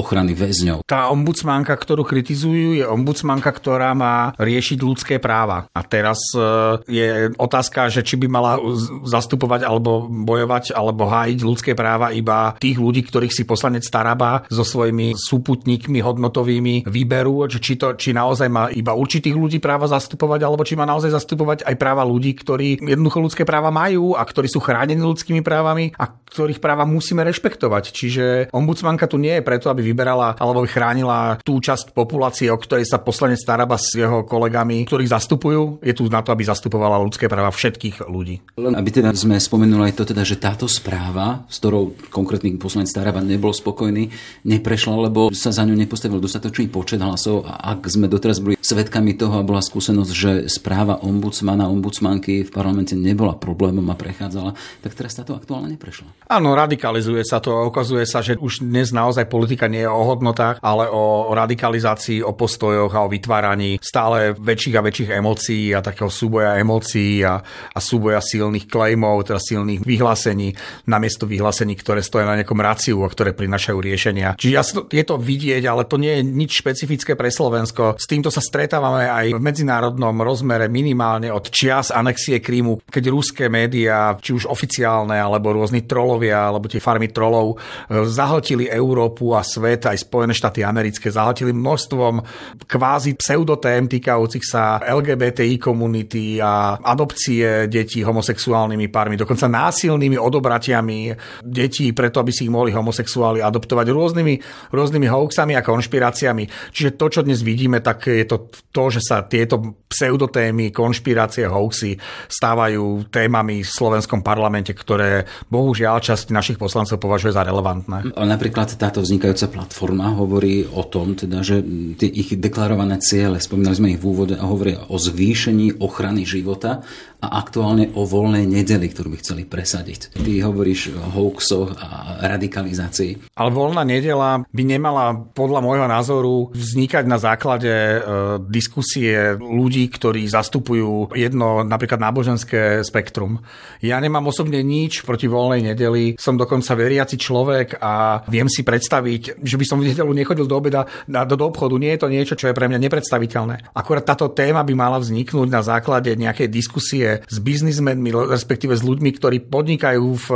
ochrany 0.00 0.32
väzňov. 0.32 0.80
Tá 0.88 1.12
ombudsmanka, 1.12 1.76
ktorú 1.76 2.08
kritizujú, 2.08 2.80
je 2.80 2.88
ombudsmanka, 2.88 3.52
ktorá 3.52 3.92
má 3.92 4.32
riešiť 4.40 4.78
ľudské 4.80 5.20
práva. 5.20 5.68
A 5.76 5.84
teraz 5.84 6.32
e, 6.32 6.40
je 6.88 7.08
otázka, 7.36 7.92
že 7.92 8.00
či 8.00 8.16
by 8.16 8.26
mala 8.32 8.56
zastupovať 9.04 9.68
alebo 9.68 10.08
bojovať 10.08 10.72
alebo 10.72 11.04
hájiť 11.04 11.40
ľudské 11.44 11.72
práva 11.76 12.16
iba 12.16 12.56
tých 12.56 12.80
ľudí, 12.86 13.02
ktorých 13.02 13.34
si 13.34 13.42
poslanec 13.42 13.82
Taraba 13.90 14.46
so 14.46 14.62
svojimi 14.62 15.18
súputníkmi 15.18 15.98
hodnotovými 15.98 16.86
vyberú, 16.86 17.50
či, 17.50 17.74
to, 17.74 17.98
či 17.98 18.14
naozaj 18.14 18.46
má 18.46 18.70
iba 18.70 18.94
určitých 18.94 19.34
ľudí 19.34 19.58
práva 19.58 19.90
zastupovať, 19.90 20.46
alebo 20.46 20.62
či 20.62 20.78
má 20.78 20.86
naozaj 20.86 21.10
zastupovať 21.10 21.66
aj 21.66 21.74
práva 21.74 22.06
ľudí, 22.06 22.38
ktorí 22.38 22.78
jednoducho 22.78 23.18
ľudské 23.18 23.42
práva 23.42 23.74
majú 23.74 24.14
a 24.14 24.22
ktorí 24.22 24.46
sú 24.46 24.62
chránení 24.62 25.02
ľudskými 25.02 25.42
právami 25.42 25.90
a 25.98 26.06
ktorých 26.06 26.62
práva 26.62 26.86
musíme 26.86 27.26
rešpektovať. 27.26 27.90
Čiže 27.90 28.24
ombudsmanka 28.52 29.10
tu 29.10 29.18
nie 29.18 29.34
je 29.40 29.42
preto, 29.42 29.72
aby 29.72 29.82
vyberala 29.82 30.36
alebo 30.36 30.62
by 30.62 30.68
chránila 30.68 31.18
tú 31.40 31.58
časť 31.58 31.96
populácie, 31.96 32.52
o 32.52 32.60
ktorej 32.60 32.84
sa 32.84 33.00
poslanec 33.00 33.40
Taraba 33.40 33.80
s 33.80 33.96
jeho 33.96 34.22
kolegami, 34.28 34.84
ktorých 34.84 35.14
zastupujú, 35.16 35.80
je 35.80 35.96
tu 35.96 36.04
na 36.12 36.20
to, 36.20 36.36
aby 36.36 36.44
zastupovala 36.44 37.00
ľudské 37.00 37.26
práva 37.26 37.48
všetkých 37.48 38.04
ľudí. 38.04 38.44
Len 38.60 38.76
aby 38.76 38.90
teda 38.92 39.16
sme 39.16 39.40
spomenuli 39.40 39.88
aj 39.88 39.94
to, 39.96 40.04
teda, 40.12 40.22
že 40.22 40.36
táto 40.36 40.68
správa, 40.68 41.48
s 41.48 41.56
ktorou 41.56 41.96
konkrétny 42.12 42.52
poslanec 42.60 42.75
Staraba 42.84 43.24
nebol 43.24 43.56
spokojný, 43.56 44.12
neprešla, 44.44 45.08
lebo 45.08 45.32
sa 45.32 45.48
za 45.48 45.64
ňu 45.64 45.72
nepostavil 45.72 46.20
dostatočný 46.20 46.68
počet 46.68 47.00
hlasov 47.00 47.48
a 47.48 47.72
ak 47.72 47.88
sme 47.88 48.10
doteraz 48.12 48.44
boli 48.44 48.60
svedkami 48.60 49.16
toho 49.16 49.40
a 49.40 49.46
bola 49.46 49.64
skúsenosť, 49.64 50.12
že 50.12 50.30
správa 50.52 51.00
ombudsmana, 51.00 51.70
ombudsmanky 51.70 52.44
v 52.44 52.50
parlamente 52.50 52.98
nebola 52.98 53.38
problémom 53.38 53.86
a 53.88 53.96
prechádzala, 53.96 54.58
tak 54.82 54.92
teraz 54.98 55.14
táto 55.14 55.38
aktuálne 55.38 55.70
neprešla. 55.78 56.26
Áno, 56.26 56.58
radikalizuje 56.58 57.22
sa 57.22 57.38
to 57.38 57.54
a 57.54 57.62
ukazuje 57.62 58.02
sa, 58.02 58.20
že 58.26 58.34
už 58.34 58.66
dnes 58.66 58.90
naozaj 58.90 59.30
politika 59.30 59.70
nie 59.70 59.86
je 59.86 59.90
o 59.90 60.02
hodnotách, 60.02 60.58
ale 60.58 60.90
o 60.90 61.30
radikalizácii, 61.30 62.26
o 62.26 62.34
postojoch 62.34 62.90
a 62.90 63.06
o 63.06 63.12
vytváraní 63.12 63.78
stále 63.78 64.34
väčších 64.34 64.74
a 64.74 64.82
väčších 64.82 65.10
emócií 65.14 65.70
a 65.70 65.84
takého 65.84 66.10
súboja 66.10 66.58
emócií 66.58 67.22
a, 67.22 67.38
a 67.70 67.78
súboja 67.78 68.18
silných 68.18 68.66
klejmov, 68.66 69.30
teda 69.30 69.38
silných 69.38 69.86
vyhlásení, 69.86 70.58
namiesto 70.90 71.30
vyhlásení, 71.30 71.78
ktoré 71.78 72.02
stoja 72.02 72.26
na 72.26 72.34
nejakom 72.34 72.55
raciu, 72.58 73.04
ktoré 73.04 73.36
prinašajú 73.36 73.78
riešenia. 73.78 74.34
Čiže 74.40 74.88
je 74.90 75.04
to 75.04 75.16
vidieť, 75.20 75.62
ale 75.68 75.84
to 75.84 76.00
nie 76.00 76.20
je 76.20 76.22
nič 76.24 76.64
špecifické 76.64 77.14
pre 77.14 77.28
Slovensko. 77.28 77.96
S 78.00 78.08
týmto 78.08 78.32
sa 78.32 78.40
stretávame 78.40 79.06
aj 79.08 79.26
v 79.36 79.42
medzinárodnom 79.42 80.16
rozmere 80.24 80.66
minimálne 80.72 81.28
od 81.30 81.48
čias 81.52 81.92
anexie 81.92 82.40
Krímu, 82.40 82.86
keď 82.88 83.04
ruské 83.12 83.46
médiá, 83.46 84.16
či 84.18 84.32
už 84.32 84.48
oficiálne, 84.48 85.18
alebo 85.18 85.52
rôzni 85.52 85.84
trolovia, 85.84 86.48
alebo 86.48 86.70
tie 86.70 86.80
farmy 86.82 87.12
trolov, 87.12 87.56
e, 87.88 88.04
zahltili 88.08 88.70
Európu 88.70 89.36
a 89.36 89.44
svet, 89.44 89.86
aj 89.86 90.02
Spojené 90.06 90.32
štáty 90.32 90.62
americké, 90.62 91.12
zahltili 91.12 91.52
množstvom 91.52 92.22
kvázi 92.64 93.18
pseudotém 93.18 93.86
týkajúcich 93.90 94.44
sa 94.44 94.80
LGBTI 94.80 95.56
komunity 95.60 96.38
a 96.38 96.78
adopcie 96.80 97.66
detí 97.66 98.02
homosexuálnymi 98.02 98.86
pármi, 98.88 99.18
dokonca 99.18 99.50
násilnými 99.50 100.16
odobratiami 100.16 101.12
detí 101.42 101.90
preto, 101.90 102.22
aby 102.22 102.32
si 102.32 102.45
ich 102.46 102.54
mohli 102.54 102.70
homosexuáli 102.70 103.42
adoptovať 103.42 103.90
rôznymi, 103.90 104.34
rôznymi 104.70 105.06
hoaxami 105.10 105.58
a 105.58 105.66
konšpiráciami. 105.66 106.70
Čiže 106.70 106.94
to, 106.94 107.06
čo 107.10 107.20
dnes 107.26 107.42
vidíme, 107.42 107.82
tak 107.82 108.06
je 108.06 108.22
to 108.22 108.54
to, 108.70 108.84
že 108.94 109.02
sa 109.02 109.26
tieto 109.26 109.82
pseudotémy, 109.90 110.70
konšpirácie, 110.70 111.50
hoaxy 111.50 111.98
stávajú 112.30 113.10
témami 113.10 113.66
v 113.66 113.70
slovenskom 113.70 114.22
parlamente, 114.22 114.70
ktoré 114.70 115.26
bohužiaľ 115.50 115.98
časť 115.98 116.30
našich 116.30 116.58
poslancov 116.60 117.02
považuje 117.02 117.34
za 117.34 117.42
relevantné. 117.42 118.14
Napríklad 118.14 118.76
táto 118.78 119.02
vznikajúca 119.02 119.48
platforma 119.50 120.12
hovorí 120.14 120.68
o 120.68 120.84
tom, 120.86 121.16
teda, 121.16 121.42
že 121.42 121.64
tie 121.96 122.10
ich 122.12 122.36
deklarované 122.36 123.00
ciele, 123.00 123.40
spomínali 123.40 123.74
sme 123.78 123.92
ich 123.96 124.00
v 124.02 124.06
úvode, 124.06 124.34
hovoria 124.36 124.84
o 124.92 125.00
zvýšení 125.00 125.80
ochrany 125.80 126.28
života 126.28 126.84
a 127.26 127.42
aktuálne 127.42 127.90
o 127.98 128.06
voľnej 128.06 128.46
nedeli, 128.46 128.86
ktorú 128.86 129.10
by 129.12 129.18
chceli 129.18 129.42
presadiť. 129.42 130.14
Ty 130.14 130.32
hovoríš 130.46 130.94
o 130.94 131.06
hoaxoch 131.10 131.74
a 131.74 132.22
radikalizácii. 132.22 133.34
Ale 133.34 133.50
voľná 133.50 133.82
nedela 133.82 134.46
by 134.46 134.62
nemala 134.62 135.18
podľa 135.34 135.60
môjho 135.60 135.86
názoru 135.90 136.54
vznikať 136.54 137.04
na 137.10 137.18
základe 137.18 137.68
e, 137.68 137.98
diskusie 138.46 139.34
ľudí, 139.34 139.90
ktorí 139.90 140.22
zastupujú 140.30 141.18
jedno 141.18 141.66
napríklad 141.66 141.98
náboženské 141.98 142.86
spektrum. 142.86 143.42
Ja 143.82 143.98
nemám 143.98 144.30
osobne 144.30 144.62
nič 144.62 145.02
proti 145.02 145.26
voľnej 145.26 145.74
nedeli, 145.74 146.14
som 146.14 146.38
dokonca 146.38 146.78
veriaci 146.78 147.18
človek 147.18 147.82
a 147.82 148.22
viem 148.30 148.46
si 148.46 148.62
predstaviť, 148.62 149.42
že 149.42 149.56
by 149.58 149.64
som 149.66 149.82
v 149.82 149.90
nedelu 149.90 150.10
nechodil 150.14 150.46
do 150.46 150.56
obeda 150.56 150.86
do, 151.08 151.34
do 151.34 151.44
obchodu. 151.50 151.74
Nie 151.76 151.98
je 151.98 152.02
to 152.06 152.12
niečo, 152.12 152.34
čo 152.38 152.48
je 152.48 152.56
pre 152.56 152.70
mňa 152.70 152.78
nepredstaviteľné. 152.78 153.74
Akurát 153.74 154.06
táto 154.06 154.30
téma 154.30 154.62
by 154.62 154.74
mala 154.76 154.98
vzniknúť 155.02 155.48
na 155.50 155.62
základe 155.64 156.14
nejakej 156.14 156.48
diskusie 156.48 157.15
s 157.24 157.36
biznismenmi, 157.40 158.12
respektíve 158.12 158.76
s 158.76 158.84
ľuďmi, 158.84 159.10
ktorí 159.16 159.36
podnikajú 159.48 160.06
v, 160.16 160.28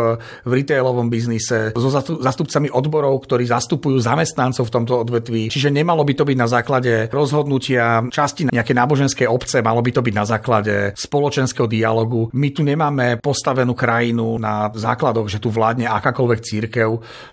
v 0.48 0.50
retailovom 0.50 1.12
biznise, 1.12 1.76
so 1.76 1.90
zastupcami 2.20 2.72
odborov, 2.72 3.20
ktorí 3.26 3.44
zastupujú 3.44 4.00
zamestnancov 4.00 4.64
v 4.68 4.74
tomto 4.80 4.94
odvetví. 5.04 5.52
Čiže 5.52 5.68
nemalo 5.68 6.06
by 6.06 6.14
to 6.16 6.24
byť 6.24 6.36
na 6.38 6.48
základe 6.48 6.92
rozhodnutia 7.10 8.04
časti 8.08 8.48
nejakej 8.50 8.76
náboženskej 8.76 9.26
obce, 9.26 9.60
malo 9.64 9.80
by 9.80 9.90
to 9.90 10.04
byť 10.04 10.14
na 10.14 10.26
základe 10.26 10.74
spoločenského 10.94 11.66
dialogu. 11.66 12.30
My 12.36 12.54
tu 12.54 12.62
nemáme 12.62 13.18
postavenú 13.18 13.74
krajinu 13.74 14.38
na 14.38 14.70
základoch, 14.70 15.26
že 15.26 15.42
tu 15.42 15.50
vládne 15.50 15.88
akákoľvek 15.90 16.40
církev. 16.40 16.88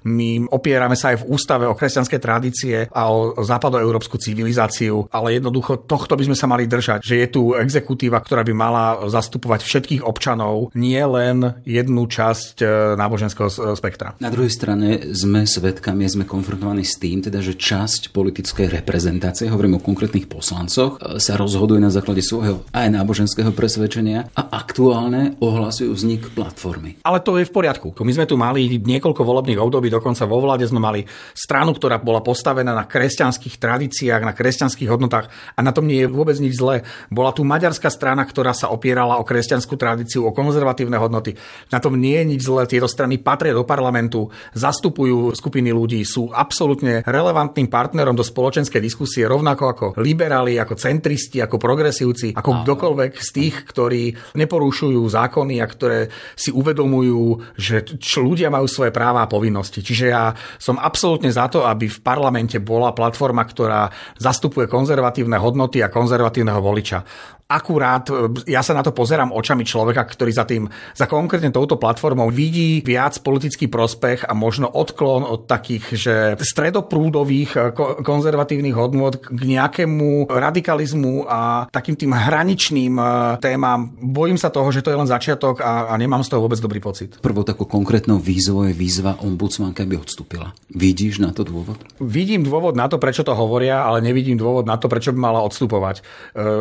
My 0.08 0.48
opierame 0.50 0.98
sa 0.98 1.14
aj 1.14 1.24
v 1.24 1.28
ústave 1.32 1.66
o 1.68 1.78
kresťanské 1.78 2.18
tradície 2.18 2.90
a 2.90 3.12
o 3.12 3.38
západoeurópsku 3.44 4.18
civilizáciu, 4.18 5.06
ale 5.12 5.38
jednoducho 5.38 5.86
tohto 5.86 6.18
by 6.18 6.24
sme 6.32 6.38
sa 6.38 6.50
mali 6.50 6.66
držať, 6.66 7.04
že 7.04 7.16
je 7.22 7.28
tu 7.28 7.54
exekutíva, 7.54 8.18
ktorá 8.24 8.42
by 8.42 8.54
mala 8.56 8.86
zastúpiť 9.06 9.27
zastupovať 9.28 9.68
všetkých 9.68 10.02
občanov, 10.08 10.72
nie 10.72 11.04
len 11.04 11.60
jednu 11.68 12.08
časť 12.08 12.64
e, 12.64 12.66
náboženského 12.96 13.76
spektra. 13.76 14.16
Na 14.24 14.32
druhej 14.32 14.48
strane 14.48 15.12
sme 15.12 15.44
svedkami, 15.44 16.08
sme 16.08 16.24
konfrontovaní 16.24 16.88
s 16.88 16.96
tým, 16.96 17.20
teda, 17.20 17.44
že 17.44 17.60
časť 17.60 18.16
politickej 18.16 18.72
reprezentácie, 18.72 19.52
hovorím 19.52 19.84
o 19.84 19.84
konkrétnych 19.84 20.32
poslancoch, 20.32 20.96
e, 21.04 21.20
sa 21.20 21.36
rozhoduje 21.36 21.84
na 21.84 21.92
základe 21.92 22.24
svojho 22.24 22.64
aj 22.72 22.88
náboženského 22.88 23.52
presvedčenia 23.52 24.32
a 24.32 24.42
aktuálne 24.56 25.36
ohlasujú 25.44 25.92
vznik 25.92 26.32
platformy. 26.32 27.04
Ale 27.04 27.20
to 27.20 27.36
je 27.36 27.44
v 27.44 27.52
poriadku. 27.52 27.92
My 28.00 28.16
sme 28.16 28.30
tu 28.30 28.40
mali 28.40 28.80
niekoľko 28.80 29.28
volebných 29.28 29.60
období, 29.60 29.92
dokonca 29.92 30.24
vo 30.24 30.40
vláde 30.40 30.64
sme 30.64 30.80
mali 30.80 31.04
stranu, 31.36 31.76
ktorá 31.76 32.00
bola 32.00 32.24
postavená 32.24 32.72
na 32.72 32.88
kresťanských 32.88 33.60
tradíciách, 33.60 34.24
na 34.24 34.32
kresťanských 34.32 34.88
hodnotách 34.88 35.28
a 35.28 35.60
na 35.60 35.76
tom 35.76 35.84
nie 35.84 36.06
je 36.06 36.08
vôbec 36.08 36.40
nič 36.40 36.56
zlé. 36.56 36.88
Bola 37.12 37.36
tu 37.36 37.44
maďarská 37.44 37.92
strana, 37.92 38.24
ktorá 38.24 38.54
sa 38.54 38.70
opierala 38.70 39.17
o 39.18 39.26
kresťanskú 39.28 39.76
tradíciu, 39.76 40.24
o 40.24 40.32
konzervatívne 40.32 40.96
hodnoty. 41.02 41.34
Na 41.74 41.82
tom 41.82 41.98
nie 41.98 42.16
je 42.22 42.26
nič 42.38 42.42
zlé. 42.46 42.70
Tieto 42.70 42.86
strany 42.86 43.18
patria 43.18 43.58
do 43.58 43.66
parlamentu, 43.66 44.30
zastupujú 44.54 45.34
skupiny 45.34 45.74
ľudí, 45.74 46.06
sú 46.06 46.30
absolútne 46.32 47.02
relevantným 47.04 47.68
partnerom 47.68 48.14
do 48.14 48.24
spoločenskej 48.24 48.80
diskusie, 48.80 49.26
rovnako 49.26 49.64
ako 49.68 49.86
liberáli, 50.00 50.62
ako 50.62 50.78
centristi, 50.78 51.42
ako 51.42 51.58
progresívci, 51.58 52.38
ako 52.38 52.64
kdokoľvek 52.64 53.12
z 53.18 53.30
tých, 53.34 53.56
ktorí 53.68 54.14
neporúšujú 54.38 55.02
zákony 55.02 55.60
a 55.60 55.68
ktoré 55.68 56.00
si 56.38 56.54
uvedomujú, 56.54 57.58
že 57.58 57.84
ľudia 58.18 58.54
majú 58.54 58.70
svoje 58.70 58.94
práva 58.94 59.26
a 59.26 59.32
povinnosti. 59.32 59.82
Čiže 59.82 60.06
ja 60.06 60.32
som 60.62 60.78
absolútne 60.78 61.34
za 61.34 61.50
to, 61.50 61.66
aby 61.66 61.90
v 61.90 62.04
parlamente 62.04 62.60
bola 62.62 62.94
platforma, 62.94 63.44
ktorá 63.48 63.90
zastupuje 64.20 64.68
konzervatívne 64.70 65.40
hodnoty 65.40 65.82
a 65.82 65.92
konzervatívneho 65.92 66.60
voliča. 66.62 67.02
Akurát 67.48 68.04
e, 68.12 68.52
ja 68.52 68.60
sa 68.60 68.76
na 68.76 68.84
to 68.84 68.92
pozerám 68.92 69.32
očami 69.32 69.64
človeka, 69.64 70.04
ktorý 70.04 70.32
za 70.36 70.44
tým, 70.44 70.68
za 70.92 71.08
konkrétne 71.08 71.48
touto 71.48 71.80
platformou 71.80 72.28
vidí 72.28 72.84
viac 72.84 73.16
politický 73.24 73.72
prospech 73.72 74.28
a 74.28 74.36
možno 74.36 74.68
odklon 74.68 75.24
od 75.24 75.48
takých, 75.48 75.86
že 75.96 76.16
stredoprúdových 76.44 77.52
e, 77.56 77.60
konzervatívnych 78.04 78.76
hodnot 78.76 79.24
k 79.32 79.40
nejakému 79.48 80.28
radikalizmu 80.28 81.24
a 81.24 81.72
takým 81.72 81.96
tým 81.96 82.12
hraničným 82.12 83.00
e, 83.00 83.04
témam. 83.40 83.96
Bojím 83.96 84.36
sa 84.36 84.52
toho, 84.52 84.68
že 84.68 84.84
to 84.84 84.92
je 84.92 85.00
len 85.00 85.08
začiatok 85.08 85.64
a, 85.64 85.88
a 85.88 85.96
nemám 85.96 86.28
z 86.28 86.36
toho 86.36 86.44
vôbec 86.44 86.60
dobrý 86.60 86.84
pocit. 86.84 87.16
Prvou 87.24 87.48
takou 87.48 87.64
konkrétnou 87.64 88.20
výzvou 88.20 88.68
je 88.68 88.76
výzva 88.76 89.24
ombudsmanka, 89.24 89.88
aby 89.88 89.96
odstúpila. 89.96 90.52
Vidíš 90.76 91.24
na 91.24 91.32
to 91.32 91.48
dôvod? 91.48 91.80
Vidím 92.04 92.44
dôvod 92.44 92.76
na 92.76 92.92
to, 92.92 93.00
prečo 93.00 93.24
to 93.24 93.32
hovoria, 93.32 93.88
ale 93.88 94.04
nevidím 94.04 94.36
dôvod 94.36 94.68
na 94.68 94.76
to, 94.76 94.92
prečo 94.92 95.16
by 95.16 95.20
mala 95.32 95.40
odstupovať. 95.48 96.04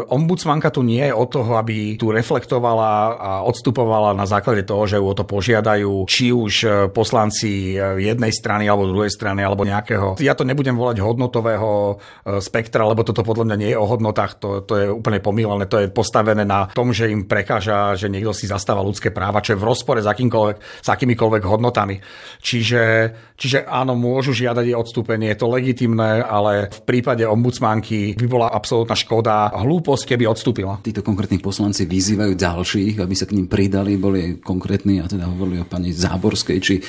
Ombudsmanka 0.07 0.75
tu 0.76 0.85
nie 0.85 1.00
je 1.00 1.16
o 1.16 1.25
toho, 1.25 1.56
aby 1.56 1.97
tu 1.97 2.12
reflektovala 2.12 3.16
a 3.16 3.30
odstupovala 3.49 4.12
na 4.12 4.28
základe 4.28 4.61
toho, 4.68 4.85
že 4.85 5.00
ju 5.00 5.09
o 5.09 5.16
to 5.16 5.25
požiadajú 5.25 6.04
či 6.04 6.37
už 6.37 6.52
e, 6.61 6.68
poslanci 6.92 7.73
e, 7.73 8.04
jednej 8.04 8.28
strany 8.28 8.68
alebo 8.68 8.92
druhej 8.92 9.09
strany 9.09 9.40
alebo 9.40 9.64
nejakého. 9.64 10.21
Ja 10.21 10.37
to 10.37 10.45
nebudem 10.45 10.76
volať 10.76 11.00
hodnotového 11.00 11.97
e, 11.97 12.45
spektra, 12.45 12.85
lebo 12.85 13.09
toto 13.09 13.25
podľa 13.25 13.49
mňa 13.49 13.56
nie 13.56 13.71
je 13.73 13.80
o 13.80 13.88
hodnotách, 13.88 14.37
to, 14.37 14.61
to 14.68 14.75
je 14.76 14.87
úplne 14.92 15.25
pomílené, 15.25 15.64
to 15.64 15.80
je 15.80 15.88
postavené 15.88 16.45
na 16.45 16.68
tom, 16.68 16.92
že 16.92 17.09
im 17.09 17.25
prekáža, 17.25 17.97
že 17.97 18.12
niekto 18.12 18.37
si 18.37 18.45
zastáva 18.45 18.85
ľudské 18.85 19.09
práva, 19.09 19.40
čo 19.40 19.56
je 19.56 19.61
v 19.64 19.68
rozpore 19.73 20.04
s, 20.04 20.09
akýmkoľvek, 20.12 20.85
s 20.85 20.88
akýmikoľvek 20.92 21.42
hodnotami. 21.49 22.04
Čiže, 22.45 22.83
čiže 23.33 23.64
áno, 23.64 23.97
môžu 23.97 24.37
žiadať 24.37 24.76
odstúpenie, 24.76 25.33
je 25.33 25.40
to 25.40 25.49
legitimné, 25.49 26.21
ale 26.21 26.68
v 26.68 26.80
prípade 26.85 27.25
ombudsmanky 27.25 28.12
by 28.12 28.26
bola 28.28 28.52
absolútna 28.52 28.92
škoda, 28.92 29.56
hlúposť, 29.56 30.12
keby 30.12 30.28
odstúpil 30.28 30.66
hovorila. 30.67 30.83
Títo 30.83 31.03
konkrétni 31.07 31.39
poslanci 31.39 31.87
vyzývajú 31.87 32.33
ďalších, 32.35 32.95
aby 32.99 33.15
sa 33.15 33.27
k 33.31 33.39
ním 33.39 33.47
pridali, 33.47 33.95
boli 33.95 34.43
konkrétni, 34.43 34.99
a 34.99 35.07
teda 35.07 35.31
hovorili 35.31 35.63
o 35.63 35.67
pani 35.67 35.95
Záborskej 35.95 36.59
či 36.59 36.75
e, 36.79 36.83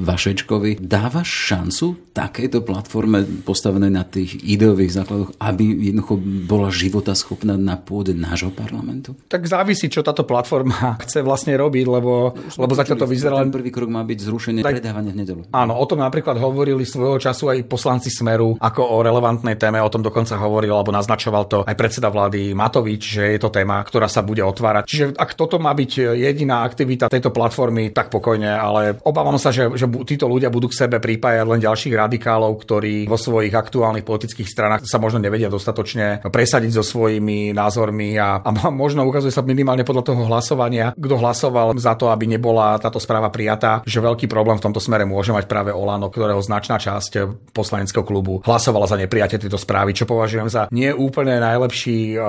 Vašečkovi. 0.00 0.80
Dávaš 0.80 1.28
šancu 1.28 2.10
takejto 2.16 2.64
platforme 2.64 3.22
postavenej 3.44 3.92
na 3.92 4.04
tých 4.04 4.40
ideových 4.42 4.96
základoch, 4.96 5.30
aby 5.38 5.92
jednoducho 5.92 6.14
bola 6.48 6.72
života 6.72 7.12
schopná 7.14 7.54
na 7.54 7.76
pôde 7.76 8.16
nášho 8.16 8.50
parlamentu? 8.50 9.14
Tak 9.28 9.46
závisí, 9.46 9.86
čo 9.92 10.02
táto 10.02 10.24
platforma 10.24 10.94
chce 11.04 11.20
vlastne 11.20 11.54
robiť, 11.54 11.86
lebo, 11.86 12.34
lebo 12.56 12.72
zatiaľ 12.72 12.96
to 13.04 13.10
vyzerá 13.10 13.34
len... 13.40 13.52
Prvý 13.52 13.74
krok 13.74 13.90
má 13.90 14.06
byť 14.06 14.18
zrušenie 14.24 14.60
tak, 14.62 14.80
predávania 14.80 15.12
v 15.12 15.18
nedelu. 15.26 15.40
Áno, 15.52 15.76
o 15.76 15.84
tom 15.84 16.00
napríklad 16.00 16.38
hovorili 16.38 16.86
svojho 16.86 17.18
času 17.18 17.50
aj 17.50 17.66
poslanci 17.66 18.08
Smeru, 18.08 18.56
ako 18.56 18.80
o 18.80 18.96
relevantnej 19.02 19.58
téme, 19.58 19.82
o 19.82 19.90
tom 19.90 20.00
dokonca 20.00 20.38
hovoril, 20.38 20.72
alebo 20.72 20.94
naznačoval 20.94 21.44
to 21.50 21.58
aj 21.66 21.74
predseda 21.76 22.08
vlády 22.08 22.54
Matovič, 22.54 23.09
že 23.10 23.34
je 23.34 23.38
to 23.42 23.50
téma, 23.50 23.82
ktorá 23.82 24.06
sa 24.06 24.22
bude 24.22 24.40
otvárať. 24.46 24.86
Čiže 24.86 25.04
ak 25.18 25.34
toto 25.34 25.58
má 25.58 25.74
byť 25.74 26.14
jediná 26.14 26.62
aktivita 26.62 27.10
tejto 27.10 27.34
platformy, 27.34 27.90
tak 27.90 28.14
pokojne, 28.14 28.50
ale 28.54 29.02
obávam 29.02 29.34
sa, 29.36 29.50
že, 29.50 29.66
že 29.74 29.90
títo 30.06 30.30
ľudia 30.30 30.52
budú 30.52 30.70
k 30.70 30.86
sebe 30.86 31.02
pripájať 31.02 31.46
len 31.46 31.60
ďalších 31.60 31.94
radikálov, 31.94 32.54
ktorí 32.62 33.10
vo 33.10 33.18
svojich 33.18 33.50
aktuálnych 33.50 34.06
politických 34.06 34.46
stranách 34.46 34.86
sa 34.86 35.02
možno 35.02 35.18
nevedia 35.18 35.50
dostatočne 35.50 36.22
presadiť 36.22 36.78
so 36.78 36.84
svojimi 36.86 37.50
názormi 37.50 38.14
a, 38.16 38.40
a 38.40 38.50
možno 38.70 39.02
ukazuje 39.04 39.34
sa 39.34 39.42
minimálne 39.42 39.82
podľa 39.82 40.14
toho 40.14 40.22
hlasovania, 40.30 40.94
kto 40.94 41.14
hlasoval 41.18 41.74
za 41.76 41.98
to, 41.98 42.12
aby 42.12 42.30
nebola 42.30 42.78
táto 42.78 43.02
správa 43.02 43.32
prijatá, 43.32 43.82
že 43.82 43.98
veľký 43.98 44.30
problém 44.30 44.60
v 44.60 44.64
tomto 44.70 44.78
smere 44.78 45.02
môže 45.08 45.34
mať 45.34 45.50
práve 45.50 45.74
Olano, 45.74 46.12
ktorého 46.12 46.38
značná 46.38 46.78
časť 46.78 47.50
poslaneckého 47.50 48.06
klubu 48.06 48.42
hlasovala 48.44 48.86
za 48.86 48.96
neprijatie 49.00 49.40
tejto 49.40 49.58
správy, 49.58 49.96
čo 49.96 50.06
považujem 50.06 50.48
za 50.48 50.70
nie 50.70 50.92
úplne 50.92 51.40
najlepší 51.40 52.14
eh, 52.14 52.20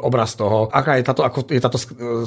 obraz 0.00 0.29
z 0.30 0.38
toho, 0.38 0.70
aká 0.70 0.94
je 0.96 1.02
táto, 1.02 1.26
ako 1.26 1.50
je 1.50 1.58
táto 1.58 1.78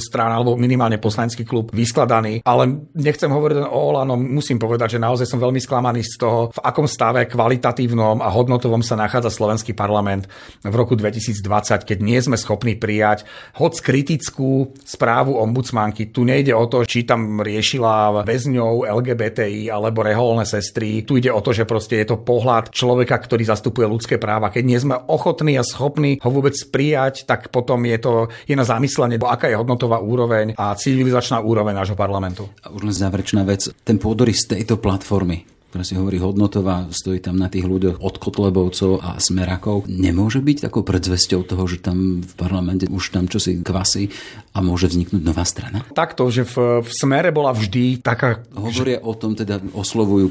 strana, 0.04 0.36
alebo 0.36 0.60
minimálne 0.60 1.00
poslanecký 1.00 1.48
klub 1.48 1.72
vyskladaný. 1.72 2.44
Ale 2.44 2.92
nechcem 2.92 3.32
hovoriť 3.32 3.64
o 3.64 3.80
Olano, 3.96 4.20
musím 4.20 4.60
povedať, 4.60 5.00
že 5.00 5.04
naozaj 5.04 5.24
som 5.24 5.40
veľmi 5.40 5.64
sklamaný 5.64 6.04
z 6.04 6.20
toho, 6.20 6.52
v 6.52 6.60
akom 6.60 6.86
stave 6.86 7.24
kvalitatívnom 7.26 8.20
a 8.20 8.28
hodnotovom 8.28 8.84
sa 8.84 9.00
nachádza 9.00 9.32
slovenský 9.32 9.72
parlament 9.72 10.28
v 10.62 10.76
roku 10.76 11.00
2020, 11.00 11.88
keď 11.88 11.98
nie 12.04 12.20
sme 12.20 12.36
schopní 12.36 12.76
prijať 12.76 13.24
hoc 13.56 13.80
kritickú 13.80 14.76
správu 14.84 15.40
ombudsmanky. 15.40 16.12
Tu 16.12 16.28
nejde 16.28 16.52
o 16.52 16.68
to, 16.68 16.84
či 16.84 17.08
tam 17.08 17.40
riešila 17.40 18.26
väzňov 18.28 18.90
LGBTI 18.90 19.72
alebo 19.72 20.04
reholné 20.04 20.44
sestry. 20.44 21.06
Tu 21.08 21.24
ide 21.24 21.32
o 21.32 21.40
to, 21.40 21.56
že 21.56 21.70
proste 21.70 22.02
je 22.02 22.12
to 22.12 22.22
pohľad 22.22 22.74
človeka, 22.74 23.16
ktorý 23.16 23.46
zastupuje 23.48 23.86
ľudské 23.88 24.16
práva. 24.18 24.52
Keď 24.52 24.64
nie 24.66 24.80
sme 24.82 24.96
ochotní 25.08 25.56
a 25.56 25.64
schopní 25.64 26.18
ho 26.20 26.30
vôbec 26.34 26.58
prijať, 26.74 27.30
tak 27.30 27.54
potom 27.54 27.86
je 27.86 27.93
to 27.98 28.32
je 28.48 28.56
na 28.56 28.64
zamyslenie, 28.64 29.20
aká 29.20 29.50
je 29.50 29.60
hodnotová 29.60 30.00
úroveň 30.00 30.54
a 30.58 30.74
civilizačná 30.78 31.42
úroveň 31.42 31.76
nášho 31.76 31.98
parlamentu. 31.98 32.50
A 32.64 32.72
už 32.72 32.88
len 32.88 32.96
záverečná 32.96 33.44
vec. 33.44 33.70
Ten 33.84 34.00
pôdorys 34.00 34.46
tejto 34.48 34.78
platformy, 34.78 35.46
ktorá 35.74 35.82
si 35.82 35.98
hovorí 35.98 36.22
hodnotová, 36.22 36.86
stojí 36.94 37.18
tam 37.18 37.42
na 37.42 37.50
tých 37.50 37.66
ľuďoch 37.66 37.98
od 37.98 38.22
Kotlebovcov 38.22 39.02
a 39.02 39.18
Smerakov. 39.18 39.90
Nemôže 39.90 40.38
byť 40.38 40.70
takou 40.70 40.86
predzvesťou 40.86 41.42
toho, 41.50 41.66
že 41.66 41.82
tam 41.82 42.22
v 42.22 42.34
parlamente 42.38 42.86
už 42.86 43.10
tam 43.10 43.26
čosi 43.26 43.58
kvasí 43.66 44.14
a 44.54 44.62
môže 44.62 44.94
vzniknúť 44.94 45.26
nová 45.26 45.42
strana? 45.42 45.82
Takto, 45.98 46.30
že 46.30 46.46
v, 46.46 46.86
v 46.86 46.90
Smere 46.94 47.34
bola 47.34 47.58
vždy 47.58 48.06
taká... 48.06 48.46
Hovoria 48.54 49.02
o 49.02 49.18
tom, 49.18 49.34
teda 49.34 49.66
oslovujú 49.74 50.30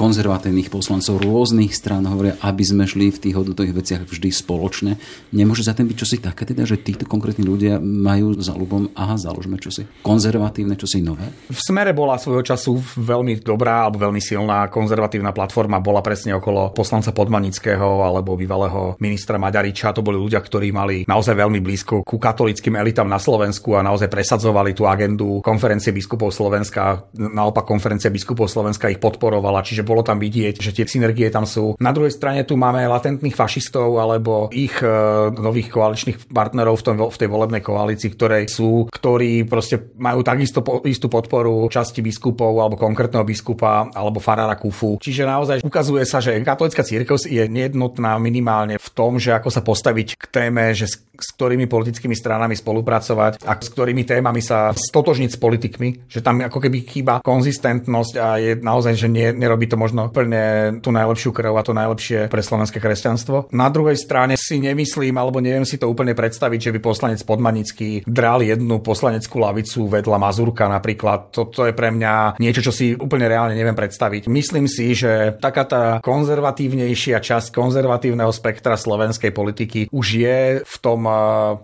konzervatívnych 0.00 0.72
poslancov 0.72 1.20
rôznych 1.20 1.76
strán, 1.76 2.08
hovoria, 2.08 2.40
aby 2.40 2.64
sme 2.64 2.88
šli 2.88 3.12
v 3.12 3.20
tých 3.20 3.36
hodnotových 3.36 3.76
veciach 3.84 4.02
vždy 4.08 4.32
spoločne. 4.32 4.96
Nemôže 5.36 5.60
za 5.60 5.76
tým 5.76 5.92
byť 5.92 5.96
čosi 6.00 6.24
také, 6.24 6.48
teda, 6.48 6.64
že 6.64 6.80
títo 6.80 7.04
konkrétni 7.04 7.44
ľudia 7.44 7.76
majú 7.84 8.32
za 8.40 8.56
ľubom, 8.56 8.96
aha, 8.96 9.20
založme 9.20 9.60
čosi 9.60 9.84
konzervatívne, 10.00 10.72
čosi 10.80 11.04
nové? 11.04 11.28
V 11.52 11.60
Smere 11.60 11.92
bola 11.92 12.16
svojho 12.16 12.40
času 12.40 12.80
veľmi 12.80 13.44
dobrá 13.44 13.84
alebo 13.84 14.08
veľmi 14.08 14.24
silná 14.24 14.69
konzervatívna 14.70 15.34
platforma 15.34 15.82
bola 15.82 16.00
presne 16.00 16.38
okolo 16.38 16.72
poslanca 16.72 17.10
Podmanického 17.10 18.06
alebo 18.06 18.38
bývalého 18.38 18.96
ministra 19.02 19.36
Maďariča. 19.36 19.92
To 19.92 20.06
boli 20.06 20.16
ľudia, 20.16 20.38
ktorí 20.38 20.70
mali 20.70 21.02
naozaj 21.04 21.34
veľmi 21.34 21.58
blízko 21.58 22.06
ku 22.06 22.16
katolickým 22.16 22.78
elitám 22.78 23.10
na 23.10 23.18
Slovensku 23.18 23.74
a 23.74 23.82
naozaj 23.82 24.06
presadzovali 24.06 24.72
tú 24.72 24.86
agendu 24.86 25.42
konferencie 25.42 25.90
biskupov 25.90 26.30
Slovenska. 26.30 27.10
Naopak 27.18 27.66
konferencia 27.66 28.08
biskupov 28.14 28.46
Slovenska 28.46 28.86
ich 28.86 29.02
podporovala, 29.02 29.66
čiže 29.66 29.82
bolo 29.82 30.06
tam 30.06 30.22
vidieť, 30.22 30.62
že 30.62 30.70
tie 30.70 30.86
synergie 30.86 31.26
tam 31.28 31.44
sú. 31.44 31.74
Na 31.82 31.90
druhej 31.90 32.14
strane 32.14 32.46
tu 32.46 32.54
máme 32.54 32.86
latentných 32.86 33.34
fašistov 33.34 33.98
alebo 33.98 34.52
ich 34.54 34.78
e, 34.78 34.86
nových 35.34 35.72
koaličných 35.74 36.30
partnerov 36.30 36.78
v, 36.78 36.84
tom, 36.86 36.96
v 37.10 37.16
tej 37.18 37.28
volebnej 37.28 37.62
koalícii, 37.64 38.10
ktoré 38.14 38.46
sú, 38.46 38.86
ktorí 38.92 39.48
proste 39.48 39.96
majú 39.96 40.20
takisto 40.20 40.60
po, 40.60 40.84
istú 40.84 41.08
podporu 41.08 41.64
časti 41.72 42.04
biskupov 42.04 42.60
alebo 42.60 42.76
konkrétneho 42.76 43.24
biskupa 43.24 43.88
alebo 43.90 44.20
farára 44.20 44.59
Kufu. 44.60 45.00
Čiže 45.00 45.24
naozaj 45.24 45.56
ukazuje 45.64 46.04
sa, 46.04 46.20
že 46.20 46.36
katolická 46.44 46.84
církev 46.84 47.16
je 47.16 47.48
nejednotná 47.48 48.20
minimálne 48.20 48.76
v 48.76 48.88
tom, 48.92 49.16
že 49.16 49.32
ako 49.32 49.48
sa 49.48 49.64
postaviť 49.64 50.20
k 50.20 50.24
téme, 50.28 50.76
že 50.76 50.84
s 51.20 51.36
ktorými 51.36 51.68
politickými 51.68 52.16
stranami 52.16 52.56
spolupracovať 52.56 53.44
a 53.44 53.52
s 53.56 53.68
ktorými 53.72 54.08
témami 54.08 54.40
sa 54.40 54.72
stotožniť 54.72 55.30
s 55.30 55.38
politikmi, 55.38 55.88
že 56.08 56.24
tam 56.24 56.40
ako 56.40 56.58
keby 56.58 56.88
chýba 56.88 57.14
konzistentnosť 57.20 58.14
a 58.16 58.28
je 58.40 58.52
naozaj, 58.56 58.96
že 58.96 59.08
nie, 59.08 59.28
nerobí 59.36 59.68
to 59.68 59.76
možno 59.76 60.08
plne 60.08 60.80
tú 60.80 60.90
najlepšiu 60.90 61.30
krv 61.30 61.52
a 61.60 61.62
to 61.62 61.76
najlepšie 61.76 62.32
pre 62.32 62.40
slovenské 62.40 62.80
kresťanstvo. 62.80 63.52
Na 63.52 63.68
druhej 63.68 64.00
strane 64.00 64.34
si 64.40 64.58
nemyslím, 64.58 65.14
alebo 65.20 65.44
neviem 65.44 65.68
si 65.68 65.76
to 65.76 65.86
úplne 65.86 66.16
predstaviť, 66.16 66.70
že 66.70 66.72
by 66.74 66.78
poslanec 66.80 67.20
Podmanický 67.22 68.02
dral 68.08 68.42
jednu 68.42 68.80
poslaneckú 68.80 69.38
lavicu 69.38 69.86
vedľa 69.86 70.16
Mazurka 70.18 70.66
napríklad. 70.66 71.30
Toto 71.30 71.68
je 71.68 71.76
pre 71.76 71.92
mňa 71.92 72.40
niečo, 72.40 72.64
čo 72.64 72.72
si 72.72 72.96
úplne 72.96 73.28
reálne 73.28 73.54
neviem 73.54 73.76
predstaviť. 73.76 74.26
Myslím 74.26 74.49
si, 74.50 74.92
že 74.98 75.38
taká 75.38 75.64
tá 75.64 75.82
konzervatívnejšia 76.02 77.22
časť 77.22 77.54
konzervatívneho 77.54 78.34
spektra 78.34 78.74
slovenskej 78.74 79.30
politiky 79.30 79.80
už 79.94 80.06
je 80.10 80.38
v 80.60 80.76
tom 80.82 81.06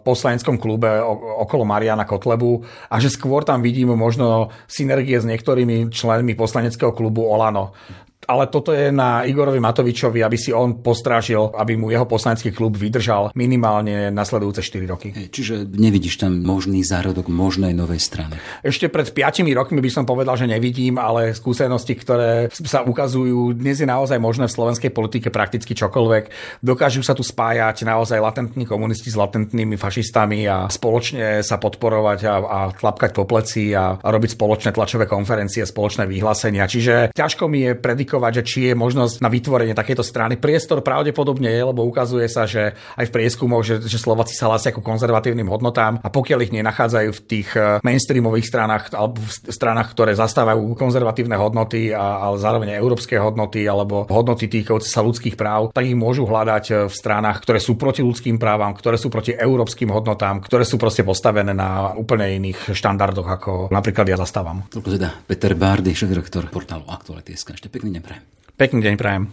poslaneckom 0.07 0.61
klube 0.61 0.89
okolo 1.43 1.67
Mariana 1.67 2.07
Kotlebu 2.07 2.63
a 2.91 2.97
že 3.03 3.11
skôr 3.11 3.43
tam 3.43 3.61
vidím 3.61 3.93
možno 3.99 4.55
synergie 4.71 5.19
s 5.19 5.27
niektorými 5.27 5.91
členmi 5.91 6.39
poslaneckého 6.39 6.95
klubu 6.95 7.27
Olano 7.27 7.75
ale 8.27 8.51
toto 8.51 8.75
je 8.75 8.91
na 8.91 9.23
Igorovi 9.23 9.63
Matovičovi, 9.63 10.21
aby 10.21 10.35
si 10.35 10.51
on 10.51 10.83
postrážil, 10.83 11.53
aby 11.55 11.79
mu 11.79 11.95
jeho 11.95 12.05
poslanecký 12.05 12.51
klub 12.51 12.75
vydržal 12.75 13.31
minimálne 13.39 14.11
nasledujúce 14.11 14.67
4 14.67 14.93
roky. 14.93 15.09
Čiže 15.15 15.71
nevidíš 15.71 16.19
tam 16.19 16.43
možný 16.43 16.83
zárodok 16.83 17.31
možnej 17.31 17.71
novej 17.73 18.03
strany? 18.03 18.35
Ešte 18.67 18.91
pred 18.91 19.07
5 19.15 19.47
rokmi 19.55 19.79
by 19.79 19.91
som 19.93 20.05
povedal, 20.05 20.35
že 20.35 20.51
nevidím, 20.51 20.99
ale 20.99 21.39
skúsenosti, 21.39 21.95
ktoré 21.95 22.51
sa 22.51 22.83
ukazujú, 22.83 23.55
dnes 23.55 23.79
je 23.79 23.87
naozaj 23.87 24.19
možné 24.19 24.51
v 24.51 24.57
slovenskej 24.59 24.91
politike 24.91 25.31
prakticky 25.31 25.79
čokoľvek. 25.79 26.25
Dokážu 26.67 27.07
sa 27.07 27.15
tu 27.15 27.23
spájať 27.23 27.87
naozaj 27.87 28.19
latentní 28.19 28.67
komunisti 28.67 29.13
s 29.13 29.17
latentnými 29.17 29.79
fašistami 29.79 30.51
a 30.51 30.67
spoločne 30.67 31.47
sa 31.47 31.63
podporovať 31.63 32.21
a, 32.27 32.35
a 32.43 32.59
tlapkať 32.75 33.11
po 33.15 33.23
pleci 33.23 33.71
a, 33.71 33.95
a 33.95 34.09
robiť 34.11 34.35
spoločné 34.35 34.75
tlačové 34.75 35.07
konferencie, 35.07 35.63
spoločné 35.63 36.11
vyhlásenia. 36.11 36.67
Čiže 36.67 37.15
ťažko 37.15 37.47
mi 37.47 37.71
je 37.71 37.73
predikovať 37.79 38.06
verifikovať, 38.07 38.33
že 38.41 38.43
či 38.47 38.59
je 38.71 38.75
možnosť 38.79 39.19
na 39.19 39.27
vytvorenie 39.29 39.75
takéto 39.75 40.07
strany. 40.07 40.39
Priestor 40.39 40.81
pravdepodobne 40.87 41.51
je, 41.51 41.63
lebo 41.67 41.83
ukazuje 41.83 42.31
sa, 42.31 42.47
že 42.47 42.79
aj 42.95 43.11
v 43.11 43.15
prieskumoch, 43.19 43.67
že, 43.67 43.83
že 43.83 43.99
Slováci 43.99 44.39
sa 44.39 44.47
hlásia 44.47 44.71
ako 44.71 44.87
konzervatívnym 44.87 45.51
hodnotám 45.51 45.99
a 45.99 46.09
pokiaľ 46.09 46.47
ich 46.47 46.55
nenachádzajú 46.55 47.11
v 47.11 47.21
tých 47.27 47.49
eh, 47.59 47.83
mainstreamových 47.83 48.47
stranách 48.47 48.95
alebo 48.95 49.19
v 49.19 49.31
stranách, 49.51 49.91
ktoré 49.91 50.15
zastávajú 50.15 50.79
konzervatívne 50.79 51.35
hodnoty 51.35 51.91
a, 51.91 52.31
ale 52.31 52.39
zároveň 52.39 52.79
európske 52.79 53.19
hodnoty 53.19 53.67
alebo 53.67 54.07
hodnoty 54.07 54.47
týkajúce 54.47 54.87
sa 54.87 55.03
ľudských 55.03 55.35
práv, 55.35 55.75
tak 55.75 55.91
ich 55.91 55.99
môžu 55.99 56.23
hľadať 56.23 56.65
eh, 56.71 56.77
v 56.87 56.95
stranách, 56.95 57.43
ktoré 57.43 57.59
sú 57.59 57.75
proti 57.75 58.07
ľudským 58.07 58.39
právam, 58.39 58.71
ktoré 58.71 58.95
sú 58.95 59.11
proti 59.11 59.35
európskym 59.35 59.91
hodnotám, 59.91 60.39
ktoré 60.47 60.63
sú 60.63 60.79
proste 60.79 61.03
postavené 61.03 61.51
na 61.51 61.91
úplne 61.99 62.31
iných 62.39 62.71
štandardoch, 62.77 63.27
ako 63.27 63.51
napríklad 63.75 64.07
ja 64.07 64.17
zastávam. 64.21 64.63
Toľko 64.71 64.89
teda 64.95 65.09
Peter 65.27 65.53
Bárdy, 65.57 65.97
šéf-direktor 65.97 66.47
portálu 66.53 66.85
Aktuality.sk. 66.87 67.57
Ešte 67.57 67.73
pekný 67.73 67.96
deň 67.97 68.05
prajem. 68.05 68.23
Pekný 68.61 68.81
deň 68.85 68.95
prajem. 69.01 69.25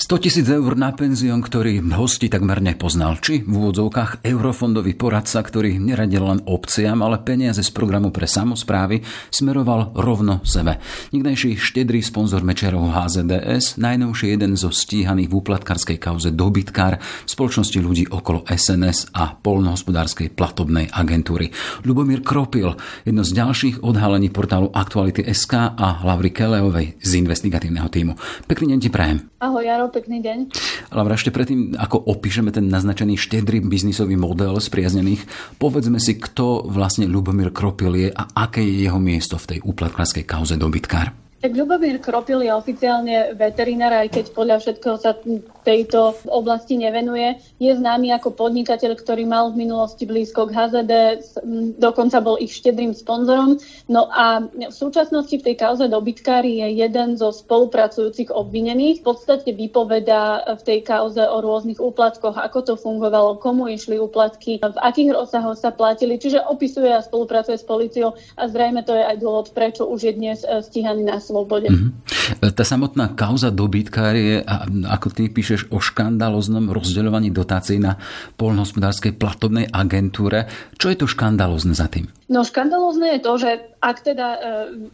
100 0.00 0.16
tisíc 0.16 0.48
eur 0.48 0.80
na 0.80 0.96
penzión, 0.96 1.44
ktorý 1.44 1.84
hosti 1.92 2.32
takmer 2.32 2.64
nepoznal, 2.64 3.20
či 3.20 3.44
v 3.44 3.52
úvodzovkách 3.52 4.24
eurofondový 4.24 4.96
poradca, 4.96 5.44
ktorý 5.44 5.76
neradil 5.76 6.24
len 6.24 6.40
obciam, 6.48 7.04
ale 7.04 7.20
peniaze 7.20 7.60
z 7.60 7.68
programu 7.68 8.08
pre 8.08 8.24
samozprávy 8.24 9.04
smeroval 9.28 9.92
rovno 9.92 10.40
sebe. 10.40 10.80
Nikdejší 11.12 11.60
štedrý 11.60 12.00
sponzor 12.00 12.40
Mečerov 12.40 12.88
HZDS, 12.96 13.76
najnovší 13.76 14.32
jeden 14.32 14.56
zo 14.56 14.72
stíhaných 14.72 15.28
v 15.28 15.36
úplatkarskej 15.36 16.00
kauze 16.00 16.32
dobytkár 16.32 16.96
v 16.96 17.28
spoločnosti 17.28 17.76
ľudí 17.76 18.08
okolo 18.08 18.48
SNS 18.48 19.12
a 19.12 19.36
polnohospodárskej 19.36 20.32
platobnej 20.32 20.88
agentúry. 20.96 21.52
Lubomír 21.84 22.24
Kropil, 22.24 22.72
jedno 23.04 23.20
z 23.20 23.36
ďalších 23.36 23.84
odhalení 23.84 24.32
portálu 24.32 24.72
Aktuality 24.72 25.28
SK 25.28 25.76
a 25.76 26.00
Lavry 26.08 26.32
Keleovej 26.32 26.96
z 27.04 27.20
investigatívneho 27.20 27.92
týmu. 27.92 28.16
Pekný 28.48 28.72
deň 28.72 28.80
ti 28.80 28.88
prajem. 28.88 29.28
Ahoj, 29.44 29.64
Jaro, 29.64 29.89
pekný 29.90 30.22
deň. 30.22 30.38
Ale 30.90 31.06
ešte 31.14 31.34
predtým, 31.34 31.78
ako 31.78 32.02
opíšeme 32.10 32.50
ten 32.50 32.66
naznačený 32.66 33.18
štedrý 33.18 33.62
biznisový 33.62 34.18
model 34.18 34.58
spriaznených, 34.58 35.26
povedzme 35.58 36.02
si, 36.02 36.18
kto 36.18 36.66
vlastne 36.66 37.06
Lubomír 37.06 37.54
Kropil 37.54 37.94
je 37.94 38.08
a 38.10 38.22
aké 38.34 38.62
je 38.62 38.86
jeho 38.88 38.98
miesto 38.98 39.38
v 39.38 39.56
tej 39.56 39.58
úplatkárskej 39.62 40.24
kauze 40.26 40.58
dobytkár. 40.58 41.29
Tak 41.40 41.56
Ľubomír 41.56 42.04
Kropil 42.04 42.44
je 42.44 42.52
oficiálne 42.52 43.32
veterinár, 43.32 43.96
aj 43.96 44.12
keď 44.12 44.24
podľa 44.36 44.60
všetkého 44.60 44.96
sa 45.00 45.16
tejto 45.64 46.12
oblasti 46.28 46.76
nevenuje. 46.76 47.40
Je 47.56 47.72
známy 47.72 48.12
ako 48.12 48.36
podnikateľ, 48.36 48.92
ktorý 49.00 49.24
mal 49.24 49.48
v 49.48 49.64
minulosti 49.64 50.04
blízko 50.04 50.52
k 50.52 50.52
HZD, 50.52 50.92
dokonca 51.80 52.20
bol 52.20 52.36
ich 52.36 52.52
štedrým 52.52 52.92
sponzorom. 52.92 53.56
No 53.88 54.12
a 54.12 54.44
v 54.52 54.68
súčasnosti 54.68 55.32
v 55.32 55.40
tej 55.40 55.56
kauze 55.56 55.88
dobytkári 55.88 56.60
je 56.60 56.84
jeden 56.84 57.16
zo 57.16 57.32
spolupracujúcich 57.32 58.28
obvinených. 58.28 59.00
V 59.00 59.08
podstate 59.08 59.56
vypoveda 59.56 60.44
v 60.60 60.62
tej 60.64 60.84
kauze 60.84 61.24
o 61.24 61.40
rôznych 61.40 61.80
úplatkoch, 61.80 62.36
ako 62.36 62.58
to 62.68 62.74
fungovalo, 62.76 63.40
komu 63.40 63.64
išli 63.72 63.96
úplatky, 63.96 64.60
v 64.60 64.76
akých 64.76 65.16
rozsahoch 65.16 65.56
sa 65.56 65.72
platili. 65.72 66.20
Čiže 66.20 66.44
opisuje 66.52 66.92
a 66.92 67.00
spolupracuje 67.00 67.56
s 67.56 67.64
policiou 67.64 68.12
a 68.36 68.44
zrejme 68.44 68.84
to 68.84 68.92
je 68.92 69.08
aj 69.08 69.16
dôvod, 69.16 69.56
prečo 69.56 69.88
už 69.88 70.04
je 70.04 70.12
dnes 70.12 70.38
e, 70.44 70.60
stíhaný 70.60 71.08
na 71.08 71.16
slobode. 71.30 71.70
Mm-hmm. 71.70 72.50
Tá 72.50 72.64
samotná 72.66 73.14
kauza 73.14 73.54
dobytkár 73.54 74.18
je, 74.18 74.42
ako 74.90 75.14
ty 75.14 75.30
píšeš, 75.30 75.70
o 75.70 75.78
škandaloznom 75.78 76.74
rozdeľovaní 76.74 77.30
dotácií 77.30 77.78
na 77.78 77.94
polnohospodárskej 78.34 79.14
platobnej 79.14 79.70
agentúre. 79.70 80.50
Čo 80.74 80.90
je 80.90 80.98
to 80.98 81.06
škandalozne 81.06 81.78
za 81.78 81.86
tým? 81.86 82.10
No 82.30 82.46
škandalózne 82.46 83.18
je 83.18 83.20
to, 83.26 83.32
že 83.42 83.50
ak 83.82 84.06
teda 84.06 84.28
e, 84.30 84.38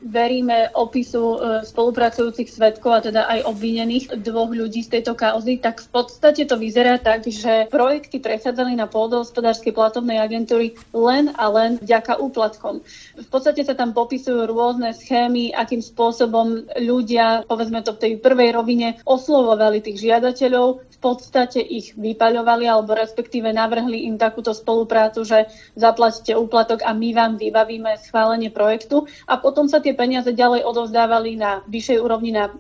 veríme 0.09 0.73
opisu 0.73 1.25
e, 1.37 1.39
spolupracujúcich 1.69 2.49
svetkov 2.49 2.93
a 2.97 3.05
teda 3.05 3.29
aj 3.29 3.45
obvinených 3.45 4.25
dvoch 4.25 4.49
ľudí 4.49 4.81
z 4.81 4.97
tejto 4.97 5.13
kauzy, 5.13 5.61
tak 5.61 5.85
v 5.85 5.89
podstate 5.93 6.49
to 6.49 6.57
vyzerá 6.57 6.97
tak, 6.97 7.29
že 7.29 7.69
projekty 7.69 8.25
presadzali 8.25 8.73
na 8.73 8.89
pôdohospodárskej 8.89 9.77
platobnej 9.77 10.17
agentúry 10.17 10.81
len 10.97 11.29
a 11.37 11.53
len 11.53 11.77
vďaka 11.77 12.17
úplatkom. 12.17 12.81
V 13.21 13.29
podstate 13.29 13.69
sa 13.69 13.77
tam 13.77 13.93
popisujú 13.93 14.49
rôzne 14.49 14.97
schémy, 14.97 15.53
akým 15.53 15.85
spôsobom 15.85 16.65
ľudia, 16.81 17.45
povedzme 17.45 17.85
to 17.85 17.93
v 17.93 18.01
tej 18.01 18.13
prvej 18.17 18.57
rovine, 18.57 18.97
oslovovali 19.05 19.85
tých 19.85 20.09
žiadateľov, 20.09 20.87
v 20.89 20.99
podstate 21.05 21.61
ich 21.61 21.93
vypaľovali 21.99 22.65
alebo 22.65 22.97
respektíve 22.97 23.53
navrhli 23.53 24.09
im 24.09 24.17
takúto 24.17 24.57
spoluprácu, 24.57 25.29
že 25.29 25.51
zaplatíte 25.77 26.33
úplatok 26.33 26.81
a 26.87 26.97
my 26.97 27.11
vám 27.13 27.26
vybavíme 27.35 27.99
schválenie 27.99 28.55
projektu 28.55 29.11
a 29.27 29.43
potom 29.43 29.67
sa 29.67 29.83
tie 29.83 29.91
peniaze 29.99 30.31
ďalej 30.31 30.63
odovzdávali 30.63 31.35
na 31.35 31.67
vyššej 31.67 31.99
úrovni 31.99 32.31
na 32.31 32.55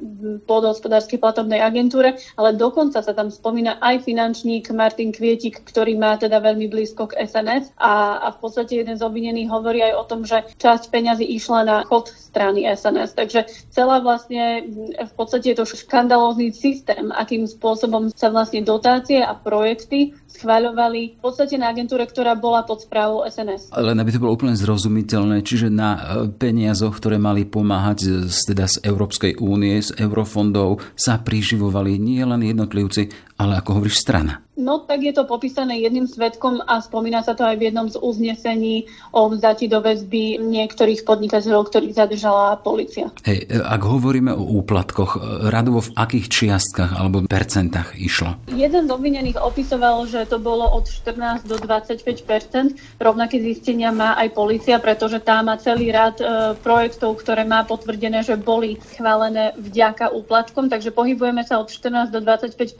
pôdohospodárskej 0.50 1.22
platobnej 1.22 1.62
agentúre, 1.62 2.18
ale 2.34 2.58
dokonca 2.58 2.98
sa 2.98 3.14
tam 3.14 3.30
spomína 3.30 3.78
aj 3.78 4.02
finančník 4.02 4.74
Martin 4.74 5.14
Kvietik, 5.14 5.62
ktorý 5.62 5.94
má 5.94 6.18
teda 6.18 6.42
veľmi 6.42 6.66
blízko 6.66 7.14
k 7.14 7.22
SNS 7.22 7.78
a, 7.78 8.18
a 8.26 8.28
v 8.34 8.38
podstate 8.42 8.82
jeden 8.82 8.98
z 8.98 9.06
obvinených 9.06 9.52
hovorí 9.52 9.86
aj 9.86 9.94
o 9.94 10.04
tom, 10.10 10.26
že 10.26 10.42
časť 10.58 10.90
peňazí 10.90 11.22
išla 11.22 11.60
na 11.62 11.76
chod 11.86 12.10
strany 12.10 12.66
SNS. 12.66 13.14
Takže 13.14 13.40
celá 13.70 14.00
vlastne 14.00 14.64
v 14.96 15.12
podstate 15.14 15.52
je 15.52 15.62
to 15.62 15.68
škandalózny 15.68 16.50
systém, 16.50 17.12
akým 17.12 17.44
spôsobom 17.44 18.08
sa 18.16 18.32
vlastne 18.32 18.64
dotácie 18.64 19.20
a 19.20 19.36
projekty 19.36 20.16
schváľovali 20.36 21.16
v 21.16 21.20
podstate 21.20 21.56
na 21.56 21.72
agentúre, 21.72 22.04
ktorá 22.04 22.36
bola 22.36 22.62
pod 22.62 22.84
správou 22.84 23.24
SNS. 23.24 23.72
Len 23.72 23.96
aby 23.96 24.10
to 24.12 24.22
bolo 24.22 24.36
úplne 24.36 24.54
zrozumiteľné, 24.54 25.40
čiže 25.40 25.72
na 25.72 25.90
e, 25.96 26.00
peniazoch, 26.30 26.96
ktoré 27.00 27.16
mali 27.16 27.48
pomáhať 27.48 28.28
z, 28.28 28.38
teda 28.52 28.68
z 28.68 28.84
Európskej 28.84 29.40
únie, 29.40 29.80
z 29.80 29.96
eurofondov, 29.96 30.84
sa 30.92 31.18
priživovali 31.18 31.96
nie 31.96 32.22
len 32.22 32.44
jednotlivci, 32.44 33.25
ale 33.36 33.60
ako 33.60 33.80
hovoríš, 33.80 34.00
strana. 34.00 34.42
No 34.56 34.80
tak 34.80 35.04
je 35.04 35.12
to 35.12 35.28
popísané 35.28 35.84
jedným 35.84 36.08
svetkom 36.08 36.64
a 36.64 36.80
spomína 36.80 37.20
sa 37.20 37.36
to 37.36 37.44
aj 37.44 37.60
v 37.60 37.68
jednom 37.68 37.92
z 37.92 38.00
uznesení 38.00 38.88
o 39.12 39.28
vzati 39.28 39.68
do 39.68 39.84
väzby 39.84 40.40
niektorých 40.40 41.04
podnikateľov, 41.04 41.68
ktorých 41.68 41.92
zadržala 41.92 42.56
policia. 42.64 43.12
Hej, 43.28 43.52
ak 43.52 43.82
hovoríme 43.84 44.32
o 44.32 44.64
úplatkoch, 44.64 45.44
radovo 45.52 45.84
v 45.84 45.92
akých 45.92 46.26
čiastkách 46.32 46.96
alebo 46.96 47.28
percentách 47.28 48.00
išlo? 48.00 48.40
Jeden 48.48 48.88
z 48.88 48.90
obvinených 48.96 49.36
opisoval, 49.36 50.08
že 50.08 50.24
to 50.24 50.40
bolo 50.40 50.64
od 50.72 50.88
14 50.88 51.44
do 51.44 51.60
25% 51.60 52.96
Rovnaké 52.96 53.36
zistenia 53.44 53.92
má 53.92 54.16
aj 54.16 54.32
policia, 54.32 54.80
pretože 54.80 55.20
tá 55.20 55.44
má 55.44 55.60
celý 55.60 55.92
rad 55.92 56.16
e, 56.16 56.56
projektov, 56.64 57.20
ktoré 57.20 57.44
má 57.44 57.60
potvrdené, 57.68 58.24
že 58.24 58.40
boli 58.40 58.80
schválené 58.96 59.52
vďaka 59.60 60.16
úplatkom, 60.16 60.72
takže 60.72 60.96
pohybujeme 60.96 61.44
sa 61.44 61.60
od 61.60 61.68
14 61.68 62.08
do 62.08 62.24
25 62.24 62.72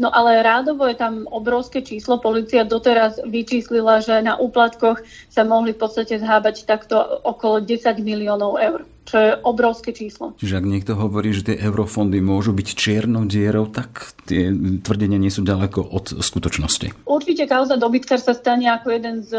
No 0.00 0.08
ale 0.12 0.42
rádovo 0.42 0.88
je 0.88 0.96
tam 0.96 1.28
obrovské 1.28 1.84
číslo. 1.84 2.22
Polícia 2.22 2.64
doteraz 2.64 3.20
vyčíslila, 3.24 4.00
že 4.00 4.24
na 4.24 4.40
úplatkoch 4.40 5.02
sa 5.28 5.42
mohli 5.44 5.76
v 5.76 5.80
podstate 5.80 6.16
zhábať 6.16 6.64
takto 6.64 6.96
okolo 7.26 7.60
10 7.60 8.00
miliónov 8.00 8.56
eur 8.56 8.88
čo 9.08 9.16
je 9.18 9.30
obrovské 9.42 9.90
číslo. 9.90 10.36
Čiže 10.38 10.60
ak 10.60 10.66
niekto 10.66 10.92
hovorí, 10.94 11.34
že 11.34 11.52
tie 11.52 11.56
eurofondy 11.58 12.22
môžu 12.22 12.54
byť 12.54 12.68
čiernou 12.76 13.26
dierou, 13.26 13.66
tak 13.66 14.14
tie 14.28 14.52
tvrdenia 14.84 15.18
nie 15.18 15.32
sú 15.32 15.42
ďaleko 15.42 15.82
od 15.82 16.22
skutočnosti. 16.22 17.06
Určite 17.08 17.50
kauza 17.50 17.74
dobytkar 17.74 18.22
sa 18.22 18.36
stane 18.36 18.70
ako 18.70 18.88
jeden 18.94 19.16
z 19.26 19.32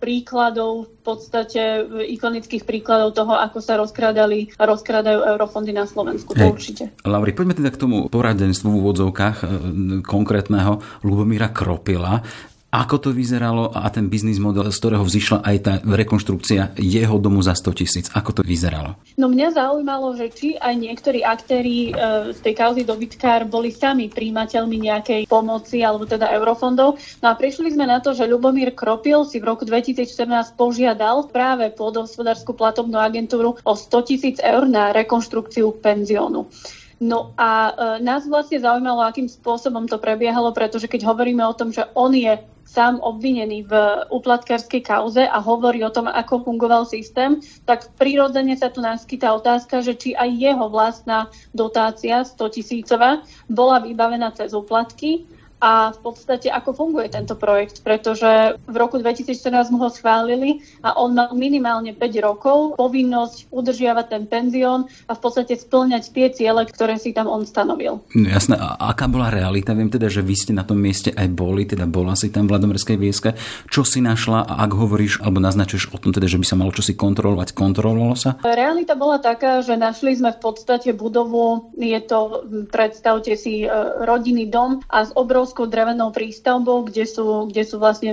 príkladov, 0.00 0.88
v 0.88 1.00
podstate 1.04 1.84
ikonických 2.08 2.64
príkladov 2.68 3.16
toho, 3.16 3.32
ako 3.36 3.58
sa 3.64 3.80
rozkrádali 3.80 4.52
a 4.60 4.64
rozkrádajú 4.68 5.24
eurofondy 5.36 5.72
na 5.72 5.88
Slovensku. 5.88 6.36
To 6.36 6.44
určite. 6.52 6.92
Lauri, 7.04 7.32
poďme 7.32 7.56
teda 7.56 7.72
k 7.72 7.80
tomu 7.80 8.08
poradenstvu 8.12 8.68
v 8.68 8.78
úvodzovkách 8.80 9.36
e, 9.40 9.46
konkrétneho 10.04 10.84
Lubomíra 11.04 11.48
Kropila. 11.48 12.20
Ako 12.68 13.00
to 13.00 13.16
vyzeralo 13.16 13.72
a 13.72 13.88
ten 13.88 14.12
biznis 14.12 14.36
model, 14.36 14.68
z 14.68 14.76
ktorého 14.76 15.00
vzýšla 15.00 15.40
aj 15.40 15.56
tá 15.64 15.72
rekonštrukcia 15.80 16.76
jeho 16.76 17.16
domu 17.16 17.40
za 17.40 17.56
100 17.56 17.80
tisíc? 17.80 18.06
Ako 18.12 18.36
to 18.36 18.42
vyzeralo? 18.44 18.92
No 19.16 19.32
mňa 19.32 19.56
zaujímalo, 19.56 20.12
že 20.12 20.28
či 20.28 20.52
aj 20.60 20.76
niektorí 20.76 21.24
aktéri 21.24 21.96
e, 21.96 22.36
z 22.36 22.38
tej 22.44 22.52
kauzy 22.52 22.84
dobytkár 22.84 23.48
boli 23.48 23.72
sami 23.72 24.12
príjimateľmi 24.12 24.84
nejakej 24.84 25.22
pomoci 25.32 25.80
alebo 25.80 26.04
teda 26.04 26.28
eurofondov. 26.28 27.00
No 27.24 27.26
a 27.32 27.34
prišli 27.40 27.72
sme 27.72 27.88
na 27.88 28.04
to, 28.04 28.12
že 28.12 28.28
Ľubomír 28.28 28.76
Kropil 28.76 29.24
si 29.24 29.40
v 29.40 29.48
roku 29.48 29.64
2014 29.64 30.52
požiadal 30.52 31.24
práve 31.32 31.72
pôdohospodárskú 31.72 32.52
platobnú 32.52 33.00
agentúru 33.00 33.56
o 33.64 33.72
100 33.72 34.08
tisíc 34.12 34.36
eur 34.44 34.68
na 34.68 34.92
rekonštrukciu 34.92 35.72
penziónu. 35.80 36.44
No 36.98 37.30
a 37.38 37.50
e, 37.70 37.72
nás 38.02 38.26
vlastne 38.26 38.58
zaujímalo, 38.58 39.06
akým 39.06 39.30
spôsobom 39.30 39.86
to 39.86 40.02
prebiehalo, 40.02 40.50
pretože 40.50 40.90
keď 40.90 41.06
hovoríme 41.06 41.46
o 41.46 41.54
tom, 41.54 41.70
že 41.70 41.86
on 41.94 42.10
je 42.10 42.34
sám 42.68 43.00
obvinený 43.00 43.64
v 43.64 43.72
uplatkárskej 44.12 44.84
kauze 44.84 45.24
a 45.24 45.38
hovorí 45.40 45.80
o 45.80 45.94
tom, 45.94 46.04
ako 46.04 46.44
fungoval 46.44 46.84
systém, 46.84 47.40
tak 47.64 47.88
prirodzene 47.96 48.52
sa 48.58 48.68
tu 48.68 48.84
naskytá 48.84 49.32
otázka, 49.32 49.80
že 49.80 49.96
či 49.96 50.12
aj 50.12 50.28
jeho 50.36 50.66
vlastná 50.68 51.32
dotácia 51.56 52.20
100 52.26 52.36
tisícová 52.60 53.24
bola 53.48 53.80
vybavená 53.80 54.34
cez 54.36 54.52
úplatky 54.52 55.24
a 55.58 55.90
v 55.90 55.98
podstate 56.00 56.48
ako 56.48 56.70
funguje 56.74 57.10
tento 57.10 57.34
projekt, 57.34 57.82
pretože 57.82 58.54
v 58.66 58.76
roku 58.78 58.98
2014 59.02 59.74
mu 59.74 59.82
ho 59.82 59.90
schválili 59.90 60.62
a 60.86 60.94
on 60.94 61.18
mal 61.18 61.34
minimálne 61.34 61.94
5 61.94 62.26
rokov 62.26 62.78
povinnosť 62.78 63.50
udržiavať 63.50 64.06
ten 64.06 64.24
penzión 64.30 64.86
a 65.10 65.12
v 65.18 65.20
podstate 65.20 65.58
splňať 65.58 66.14
tie 66.14 66.26
ciele, 66.30 66.62
ktoré 66.62 66.96
si 66.96 67.10
tam 67.10 67.26
on 67.26 67.42
stanovil. 67.42 67.98
No, 68.14 68.26
jasné, 68.30 68.54
a 68.54 68.78
aká 68.94 69.10
bola 69.10 69.34
realita? 69.34 69.74
Viem 69.74 69.90
teda, 69.90 70.06
že 70.06 70.22
vy 70.22 70.34
ste 70.38 70.52
na 70.54 70.62
tom 70.62 70.78
mieste 70.78 71.10
aj 71.10 71.26
boli, 71.34 71.66
teda 71.66 71.90
bola 71.90 72.14
si 72.14 72.30
tam 72.30 72.46
v 72.46 72.54
Vladomerskej 72.54 72.96
vieske. 72.96 73.34
Čo 73.66 73.82
si 73.82 73.98
našla 73.98 74.46
a 74.46 74.62
ak 74.62 74.72
hovoríš 74.78 75.20
alebo 75.26 75.42
naznačuješ 75.42 75.90
o 75.90 75.98
tom 75.98 76.14
teda, 76.14 76.30
že 76.30 76.38
by 76.38 76.46
sa 76.46 76.54
malo 76.54 76.70
čosi 76.70 76.94
kontrolovať, 76.94 77.52
kontrolovalo 77.52 78.14
sa? 78.14 78.38
Realita 78.46 78.94
bola 78.94 79.18
taká, 79.18 79.60
že 79.66 79.74
našli 79.74 80.14
sme 80.14 80.30
v 80.30 80.40
podstate 80.40 80.94
budovu, 80.94 81.74
je 81.74 81.98
to, 82.06 82.46
predstavte 82.70 83.34
si, 83.34 83.66
e, 83.66 83.68
rodinný 84.06 84.46
dom 84.46 84.78
a 84.86 85.02
z 85.02 85.10
obrov 85.18 85.47
obrovskou 85.48 85.72
drevenou 85.72 86.12
prístavbou, 86.12 86.84
kde 86.84 87.08
sú, 87.08 87.48
kde 87.48 87.64
sú 87.64 87.80
vlastne 87.80 88.12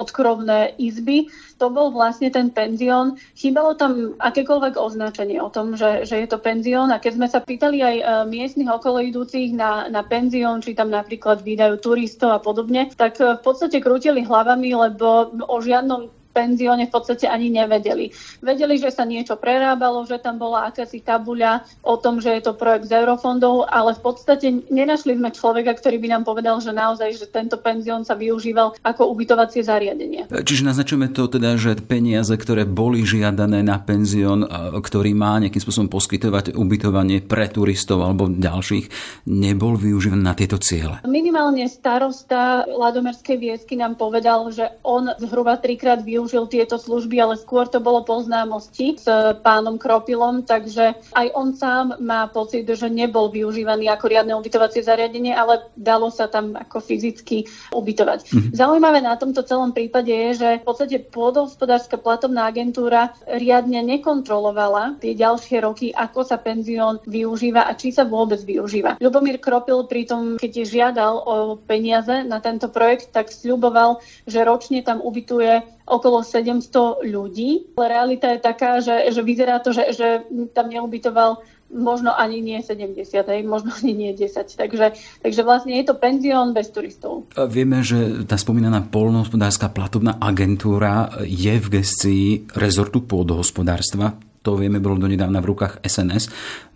odkrovné 0.00 0.72
izby. 0.80 1.28
To 1.60 1.68
bol 1.68 1.92
vlastne 1.92 2.32
ten 2.32 2.48
penzión. 2.48 3.20
Chýbalo 3.36 3.76
tam 3.76 4.16
akékoľvek 4.16 4.80
označenie 4.80 5.36
o 5.36 5.52
tom, 5.52 5.76
že, 5.76 6.08
že 6.08 6.24
je 6.24 6.28
to 6.32 6.40
penzión 6.40 6.88
a 6.88 6.96
keď 6.96 7.12
sme 7.20 7.28
sa 7.28 7.44
pýtali 7.44 7.84
aj 7.84 7.96
e, 8.00 8.04
miestnych 8.24 8.72
okoloidúcich 8.72 9.52
na, 9.52 9.92
na 9.92 10.00
penzión, 10.00 10.64
či 10.64 10.72
tam 10.72 10.88
napríklad 10.88 11.44
vydajú 11.44 11.76
turistov 11.76 12.32
a 12.32 12.40
podobne, 12.40 12.88
tak 12.96 13.20
e, 13.20 13.36
v 13.36 13.42
podstate 13.44 13.84
krútili 13.84 14.24
hlavami, 14.24 14.72
lebo 14.72 15.28
o 15.44 15.56
žiadnom 15.60 16.08
penzióne 16.32 16.88
v 16.88 16.92
podstate 16.96 17.28
ani 17.28 17.52
nevedeli. 17.52 18.08
Vedeli, 18.40 18.80
že 18.80 18.88
sa 18.88 19.04
niečo 19.04 19.36
prerábalo, 19.36 20.08
že 20.08 20.16
tam 20.16 20.40
bola 20.40 20.72
akási 20.72 21.04
tabuľa 21.04 21.68
o 21.84 22.00
tom, 22.00 22.24
že 22.24 22.32
je 22.40 22.48
to 22.48 22.56
projekt 22.56 22.88
z 22.88 23.04
eurofondov, 23.04 23.68
ale 23.68 23.92
v 23.92 24.00
podstate 24.00 24.48
nenašli 24.72 25.20
sme 25.20 25.28
človeka, 25.28 25.76
ktorý 25.76 26.00
by 26.00 26.08
nám 26.08 26.24
povedal, 26.24 26.56
že 26.64 26.72
naozaj, 26.72 27.20
že 27.20 27.28
tento 27.28 27.60
penzión 27.60 28.08
sa 28.08 28.16
využíval 28.16 28.80
ako 28.80 29.12
ubytovacie 29.12 29.60
zariadenie. 29.60 30.32
Čiže 30.32 30.64
naznačujeme 30.72 31.12
to 31.12 31.28
teda, 31.28 31.60
že 31.60 31.76
peniaze, 31.84 32.32
ktoré 32.32 32.64
boli 32.64 33.04
žiadané 33.04 33.60
na 33.60 33.76
penzión, 33.76 34.48
ktorý 34.80 35.12
má 35.12 35.36
nejakým 35.36 35.60
spôsobom 35.60 35.92
poskytovať 35.92 36.56
ubytovanie 36.56 37.20
pre 37.20 37.52
turistov 37.52 38.00
alebo 38.00 38.32
ďalších, 38.32 38.88
nebol 39.28 39.76
využívaný 39.76 40.24
na 40.24 40.32
tieto 40.32 40.56
ciele. 40.56 41.04
Minimálne 41.04 41.68
starosta 41.68 42.64
Ladomerskej 42.64 43.36
viesky 43.36 43.76
nám 43.76 44.00
povedal, 44.00 44.48
že 44.48 44.80
on 44.80 45.12
zhruba 45.20 45.60
trikrát 45.60 46.00
využil 46.00 46.21
využil 46.22 46.46
tieto 46.46 46.78
služby, 46.78 47.18
ale 47.18 47.34
skôr 47.34 47.66
to 47.66 47.82
bolo 47.82 48.06
po 48.06 48.22
známosti 48.22 48.94
s 48.94 49.10
pánom 49.42 49.74
Kropilom, 49.74 50.46
takže 50.46 50.94
aj 51.18 51.26
on 51.34 51.50
sám 51.50 51.98
má 51.98 52.30
pocit, 52.30 52.62
že 52.62 52.86
nebol 52.86 53.26
využívaný 53.26 53.90
ako 53.90 54.06
riadne 54.06 54.38
ubytovacie 54.38 54.86
zariadenie, 54.86 55.34
ale 55.34 55.66
dalo 55.74 56.14
sa 56.14 56.30
tam 56.30 56.54
ako 56.54 56.78
fyzicky 56.78 57.50
ubytovať. 57.74 58.20
Mm-hmm. 58.22 58.52
Zaujímavé 58.54 59.02
na 59.02 59.18
tomto 59.18 59.42
celom 59.42 59.74
prípade 59.74 60.14
je, 60.14 60.30
že 60.38 60.48
v 60.62 60.64
podstate 60.64 61.02
pôdohospodárska 61.10 61.98
platobná 61.98 62.46
agentúra 62.46 63.18
riadne 63.26 63.82
nekontrolovala 63.82 65.02
tie 65.02 65.18
ďalšie 65.18 65.58
roky, 65.58 65.90
ako 65.90 66.22
sa 66.22 66.38
penzión 66.38 67.02
využíva 67.02 67.66
a 67.66 67.74
či 67.74 67.90
sa 67.90 68.06
vôbec 68.06 68.38
využíva. 68.46 69.02
Ľubomír 69.02 69.42
Kropil 69.42 69.90
pritom, 69.90 70.38
keď 70.38 70.52
žiadal 70.70 71.18
o 71.18 71.58
peniaze 71.58 72.22
na 72.22 72.38
tento 72.38 72.70
projekt, 72.70 73.10
tak 73.10 73.34
sľuboval, 73.34 73.98
že 74.30 74.46
ročne 74.46 74.86
tam 74.86 75.02
ubytuje 75.02 75.81
okolo 75.86 76.22
700 76.22 77.06
ľudí. 77.06 77.74
Ale 77.74 77.86
realita 77.90 78.32
je 78.32 78.40
taká, 78.40 78.78
že, 78.82 79.10
že 79.10 79.20
vyzerá 79.22 79.58
to, 79.58 79.74
že, 79.74 79.94
že 79.94 80.08
tam 80.54 80.70
neubytoval 80.70 81.42
možno 81.72 82.12
ani 82.12 82.44
nie 82.44 82.60
70, 82.60 83.08
hej, 83.08 83.40
možno 83.48 83.72
ani 83.72 83.96
nie 83.96 84.12
10. 84.12 84.44
Takže, 84.44 84.92
takže 85.24 85.40
vlastne 85.40 85.72
je 85.80 85.84
to 85.88 85.96
penzión 85.96 86.52
bez 86.52 86.68
turistov. 86.68 87.32
Vieme, 87.48 87.80
že 87.80 88.28
tá 88.28 88.36
spomínaná 88.36 88.84
polnohospodárska 88.84 89.72
platobná 89.72 90.20
agentúra 90.20 91.08
je 91.24 91.56
v 91.56 91.66
gestii 91.80 92.52
rezortu 92.52 93.00
pôdohospodárstva 93.00 94.20
to 94.42 94.58
vieme, 94.58 94.82
bolo 94.82 94.98
donedávna 94.98 95.38
v 95.38 95.50
rukách 95.54 95.74
SNS. 95.86 96.28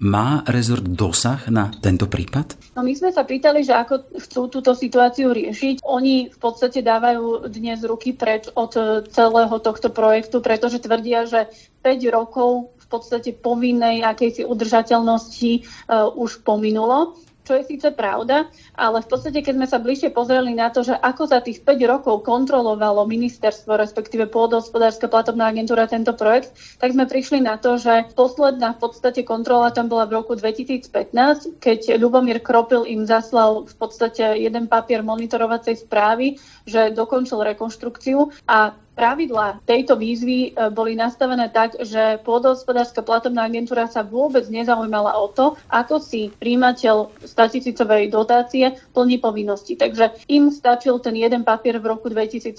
Má 0.06 0.46
rezort 0.46 0.86
dosah 0.86 1.50
na 1.50 1.74
tento 1.82 2.06
prípad? 2.06 2.78
No 2.78 2.86
my 2.86 2.94
sme 2.94 3.10
sa 3.10 3.26
pýtali, 3.26 3.66
že 3.66 3.74
ako 3.74 4.14
chcú 4.22 4.40
túto 4.46 4.72
situáciu 4.72 5.34
riešiť. 5.34 5.82
Oni 5.82 6.30
v 6.30 6.38
podstate 6.38 6.80
dávajú 6.80 7.50
dnes 7.50 7.82
ruky 7.82 8.14
preč 8.14 8.46
od 8.54 8.72
celého 9.10 9.56
tohto 9.58 9.90
projektu, 9.90 10.38
pretože 10.38 10.78
tvrdia, 10.78 11.26
že 11.26 11.50
5 11.82 12.06
rokov 12.14 12.70
v 12.86 12.86
podstate 12.86 13.34
povinnej 13.34 14.06
akejsi 14.06 14.46
udržateľnosti 14.46 15.52
uh, 15.90 16.06
už 16.14 16.46
pominulo 16.46 17.18
čo 17.46 17.54
je 17.54 17.62
síce 17.62 17.88
pravda, 17.94 18.50
ale 18.74 18.98
v 19.00 19.08
podstate, 19.08 19.38
keď 19.40 19.54
sme 19.54 19.66
sa 19.70 19.78
bližšie 19.78 20.10
pozreli 20.10 20.52
na 20.58 20.74
to, 20.74 20.82
že 20.82 20.98
ako 20.98 21.30
za 21.30 21.38
tých 21.38 21.62
5 21.62 21.78
rokov 21.86 22.26
kontrolovalo 22.26 23.06
ministerstvo, 23.06 23.78
respektíve 23.78 24.26
pôdohospodárska 24.26 25.06
platobná 25.06 25.54
agentúra 25.54 25.86
tento 25.86 26.10
projekt, 26.18 26.50
tak 26.82 26.90
sme 26.90 27.06
prišli 27.06 27.38
na 27.38 27.54
to, 27.54 27.78
že 27.78 28.10
posledná 28.18 28.74
v 28.74 28.82
podstate 28.82 29.22
kontrola 29.22 29.70
tam 29.70 29.86
bola 29.86 30.10
v 30.10 30.18
roku 30.18 30.34
2015, 30.34 31.62
keď 31.62 31.94
Ľubomír 32.02 32.42
Kropil 32.42 32.82
im 32.82 33.06
zaslal 33.06 33.62
v 33.62 33.74
podstate 33.78 34.42
jeden 34.42 34.66
papier 34.66 35.06
monitorovacej 35.06 35.86
správy, 35.86 36.42
že 36.66 36.90
dokončil 36.90 37.46
rekonštrukciu 37.54 38.34
a 38.50 38.74
Pravidlá 38.96 39.60
tejto 39.68 40.00
výzvy 40.00 40.56
e, 40.56 40.72
boli 40.72 40.96
nastavené 40.96 41.52
tak, 41.52 41.76
že 41.84 42.16
pôdohospodárska 42.24 43.04
platobná 43.04 43.44
agentúra 43.44 43.84
sa 43.92 44.00
vôbec 44.00 44.48
nezaujímala 44.48 45.12
o 45.20 45.28
to, 45.28 45.52
ako 45.68 46.00
si 46.00 46.32
príjimateľ 46.40 47.12
statisícovej 47.20 48.08
dotácie 48.08 48.72
plní 48.96 49.20
povinnosti. 49.20 49.76
Takže 49.76 50.24
im 50.32 50.48
stačil 50.48 50.96
ten 51.04 51.12
jeden 51.12 51.44
papier 51.44 51.76
v 51.76 51.92
roku 51.92 52.08
2015 52.08 52.56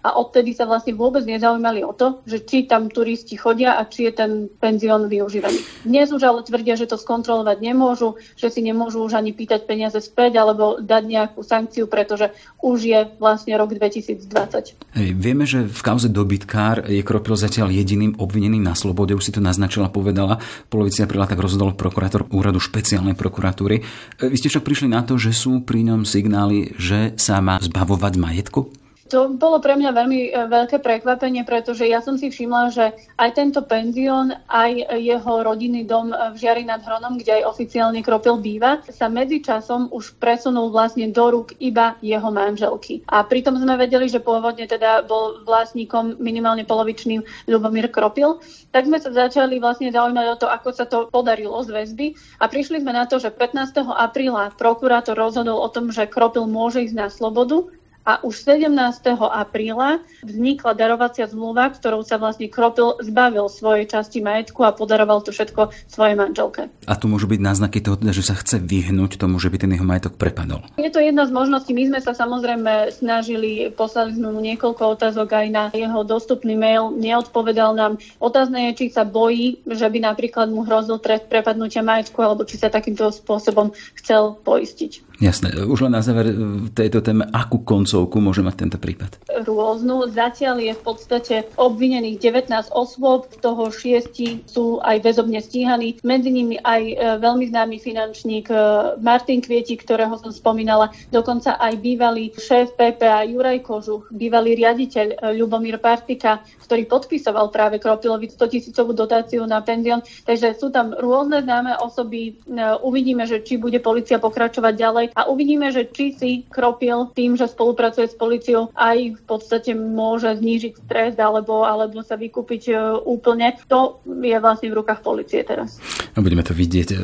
a 0.00 0.08
odtedy 0.16 0.56
sa 0.56 0.64
vlastne 0.64 0.96
vôbec 0.96 1.28
nezaujímali 1.28 1.84
o 1.84 1.92
to, 1.92 2.24
že 2.24 2.48
či 2.48 2.64
tam 2.64 2.88
turisti 2.88 3.36
chodia 3.36 3.76
a 3.76 3.84
či 3.84 4.08
je 4.08 4.12
ten 4.16 4.32
penzión 4.48 5.04
využívaný. 5.04 5.84
Dnes 5.84 6.08
už 6.08 6.24
ale 6.24 6.48
tvrdia, 6.48 6.80
že 6.80 6.88
to 6.88 6.96
skontrolovať 6.96 7.60
nemôžu, 7.60 8.16
že 8.40 8.48
si 8.48 8.64
nemôžu 8.64 9.04
už 9.04 9.20
ani 9.20 9.36
pýtať 9.36 9.68
peniaze 9.68 10.00
späť 10.00 10.40
alebo 10.40 10.80
dať 10.80 11.02
nejakú 11.04 11.44
sankciu, 11.44 11.84
pretože 11.92 12.32
už 12.64 12.78
je 12.88 13.00
vlastne 13.20 13.52
rok 13.60 13.76
2020. 13.76 14.96
Hej, 14.96 15.10
vieme, 15.12 15.44
že 15.44 15.57
že 15.58 15.66
v 15.66 15.82
kauze 15.82 16.06
dobytkár 16.06 16.86
je 16.86 17.02
Kropil 17.02 17.34
zatiaľ 17.34 17.74
jediným 17.74 18.14
obvineným 18.22 18.62
na 18.62 18.78
slobode, 18.78 19.18
už 19.18 19.26
si 19.26 19.34
to 19.34 19.42
naznačila, 19.42 19.90
povedala. 19.90 20.38
Polovici 20.70 21.02
apríla 21.02 21.26
tak 21.26 21.42
rozhodol 21.42 21.74
prokurátor 21.74 22.30
úradu 22.30 22.62
špeciálnej 22.62 23.18
prokuratúry. 23.18 23.82
Vy 24.22 24.36
ste 24.38 24.50
však 24.50 24.62
prišli 24.62 24.88
na 24.94 25.02
to, 25.02 25.18
že 25.18 25.34
sú 25.34 25.66
pri 25.66 25.82
ňom 25.90 26.06
signály, 26.06 26.78
že 26.78 27.18
sa 27.18 27.42
má 27.42 27.58
zbavovať 27.58 28.14
majetku? 28.14 28.87
To 29.08 29.32
bolo 29.32 29.56
pre 29.64 29.72
mňa 29.72 29.90
veľmi 29.96 30.20
e, 30.28 30.30
veľké 30.52 30.84
prekvapenie, 30.84 31.40
pretože 31.48 31.88
ja 31.88 32.04
som 32.04 32.20
si 32.20 32.28
všimla, 32.28 32.62
že 32.68 32.92
aj 33.16 33.30
tento 33.32 33.64
penzión, 33.64 34.36
aj 34.52 35.00
jeho 35.00 35.32
rodinný 35.40 35.88
dom 35.88 36.12
v 36.12 36.36
Žiari 36.36 36.68
nad 36.68 36.84
Hronom, 36.84 37.16
kde 37.16 37.40
aj 37.40 37.48
oficiálne 37.48 38.04
Kropil 38.04 38.36
býva, 38.36 38.84
sa 38.92 39.08
medzičasom 39.08 39.88
už 39.88 40.20
presunul 40.20 40.68
vlastne 40.68 41.08
do 41.08 41.24
rúk 41.32 41.56
iba 41.56 41.96
jeho 42.04 42.28
manželky. 42.28 43.00
A 43.08 43.24
pritom 43.24 43.56
sme 43.56 43.80
vedeli, 43.80 44.12
že 44.12 44.20
pôvodne 44.20 44.68
teda 44.68 45.08
bol 45.08 45.40
vlastníkom 45.48 46.20
minimálne 46.20 46.68
polovičným 46.68 47.48
Ľubomír 47.48 47.88
Kropil, 47.88 48.44
tak 48.68 48.84
sme 48.84 49.00
sa 49.00 49.08
začali 49.08 49.56
vlastne 49.56 49.88
zaujímať 49.88 50.26
o 50.28 50.36
to, 50.36 50.46
ako 50.52 50.68
sa 50.76 50.84
to 50.84 51.08
podarilo 51.08 51.56
z 51.64 51.72
väzby 51.72 52.06
a 52.38 52.44
prišli 52.46 52.84
sme 52.84 52.92
na 52.92 53.08
to, 53.08 53.16
že 53.16 53.32
15. 53.32 53.88
apríla 53.88 54.52
prokurátor 54.60 55.16
rozhodol 55.16 55.56
o 55.56 55.68
tom, 55.72 55.88
že 55.88 56.04
Kropil 56.04 56.44
môže 56.44 56.84
ísť 56.84 56.96
na 56.96 57.08
slobodu 57.08 57.64
a 58.08 58.24
už 58.24 58.56
17. 58.56 58.72
apríla 59.20 60.00
vznikla 60.24 60.72
darovacia 60.72 61.28
zmluva, 61.28 61.68
ktorou 61.68 62.00
sa 62.00 62.16
vlastne 62.16 62.48
Kropil 62.48 62.96
zbavil 63.04 63.52
svojej 63.52 63.84
časti 63.84 64.24
majetku 64.24 64.64
a 64.64 64.72
podaroval 64.72 65.20
to 65.20 65.28
všetko 65.28 65.68
svojej 65.92 66.16
manželke. 66.16 66.72
A 66.88 66.96
tu 66.96 67.04
môžu 67.04 67.28
byť 67.28 67.36
náznaky 67.44 67.84
toho, 67.84 68.00
že 68.00 68.24
sa 68.24 68.32
chce 68.32 68.64
vyhnúť 68.64 69.20
tomu, 69.20 69.36
že 69.36 69.52
by 69.52 69.60
ten 69.60 69.76
jeho 69.76 69.84
majetok 69.84 70.16
prepadol. 70.16 70.64
Je 70.80 70.88
to 70.88 71.04
jedna 71.04 71.28
z 71.28 71.36
možností. 71.36 71.76
My 71.76 71.84
sme 71.92 72.00
sa 72.00 72.16
samozrejme 72.16 72.96
snažili, 72.96 73.68
poslali 73.76 74.16
sme 74.16 74.32
mu 74.32 74.40
niekoľko 74.40 74.96
otázok 74.96 75.28
aj 75.28 75.46
na 75.52 75.64
jeho 75.76 76.00
dostupný 76.08 76.56
mail, 76.56 76.88
neodpovedal 76.96 77.76
nám. 77.76 78.00
Otázne 78.24 78.72
je, 78.72 78.80
či 78.80 78.84
sa 78.88 79.04
bojí, 79.04 79.60
že 79.68 79.84
by 79.84 80.00
napríklad 80.00 80.48
mu 80.48 80.64
hrozil 80.64 80.96
trest 80.96 81.28
prepadnutia 81.28 81.84
majetku, 81.84 82.16
alebo 82.24 82.48
či 82.48 82.56
sa 82.56 82.72
takýmto 82.72 83.12
spôsobom 83.12 83.76
chcel 84.00 84.40
poistiť. 84.40 85.07
Jasné. 85.18 85.50
Už 85.66 85.82
len 85.82 85.98
na 85.98 86.02
záver 86.02 86.30
tejto 86.70 87.02
téme, 87.02 87.26
akú 87.34 87.66
koncovku 87.66 88.22
môže 88.22 88.38
mať 88.38 88.54
tento 88.54 88.78
prípad? 88.78 89.18
Rôznu. 89.42 90.06
Zatiaľ 90.14 90.62
je 90.62 90.72
v 90.78 90.82
podstate 90.86 91.34
obvinených 91.58 92.22
19 92.22 92.70
osôb, 92.70 93.26
z 93.26 93.38
toho 93.42 93.66
6 93.66 94.46
sú 94.46 94.78
aj 94.78 95.02
väzobne 95.02 95.42
stíhaní. 95.42 95.98
Medzi 96.06 96.30
nimi 96.30 96.62
aj 96.62 96.82
e, 96.86 96.94
veľmi 97.18 97.50
známy 97.50 97.82
finančník 97.82 98.46
e, 98.46 98.54
Martin 99.02 99.42
Kvieti, 99.42 99.74
ktorého 99.74 100.14
som 100.22 100.30
spomínala, 100.30 100.94
dokonca 101.10 101.58
aj 101.58 101.74
bývalý 101.82 102.30
šéf 102.38 102.78
PPA 102.78 103.26
Juraj 103.26 103.66
Kožuch, 103.66 104.06
bývalý 104.14 104.54
riaditeľ 104.54 105.06
e, 105.18 105.34
Ľubomír 105.34 105.82
Partika, 105.82 106.46
ktorý 106.62 106.86
podpisoval 106.86 107.50
práve 107.50 107.82
Kropilovi 107.82 108.30
100 108.30 108.54
tisícovú 108.54 108.94
dotáciu 108.94 109.42
na 109.50 109.66
penzión. 109.66 109.98
Takže 110.22 110.54
sú 110.54 110.70
tam 110.70 110.94
rôzne 110.94 111.42
známe 111.42 111.74
osoby. 111.82 112.38
Uvidíme, 112.86 113.26
že 113.26 113.42
či 113.42 113.58
bude 113.58 113.82
policia 113.82 114.22
pokračovať 114.22 114.74
ďalej 114.78 115.07
a 115.14 115.28
uvidíme, 115.30 115.70
že 115.70 115.88
či 115.88 116.16
si 116.16 116.30
Kropil 116.48 117.12
tým, 117.14 117.36
že 117.38 117.46
spolupracuje 117.46 118.10
s 118.10 118.16
policiou, 118.18 118.72
aj 118.74 119.18
v 119.18 119.22
podstate 119.24 119.72
môže 119.76 120.28
znížiť 120.28 120.72
stres 120.84 121.14
alebo, 121.20 121.62
alebo 121.62 122.02
sa 122.02 122.18
vykúpiť 122.18 122.62
e, 122.68 122.74
úplne. 123.06 123.54
To 123.70 124.02
je 124.04 124.36
vlastne 124.40 124.68
v 124.72 124.78
rukách 124.82 125.00
policie 125.04 125.44
teraz. 125.46 125.78
No, 126.16 126.24
budeme 126.26 126.42
to 126.42 126.56
vidieť. 126.56 126.98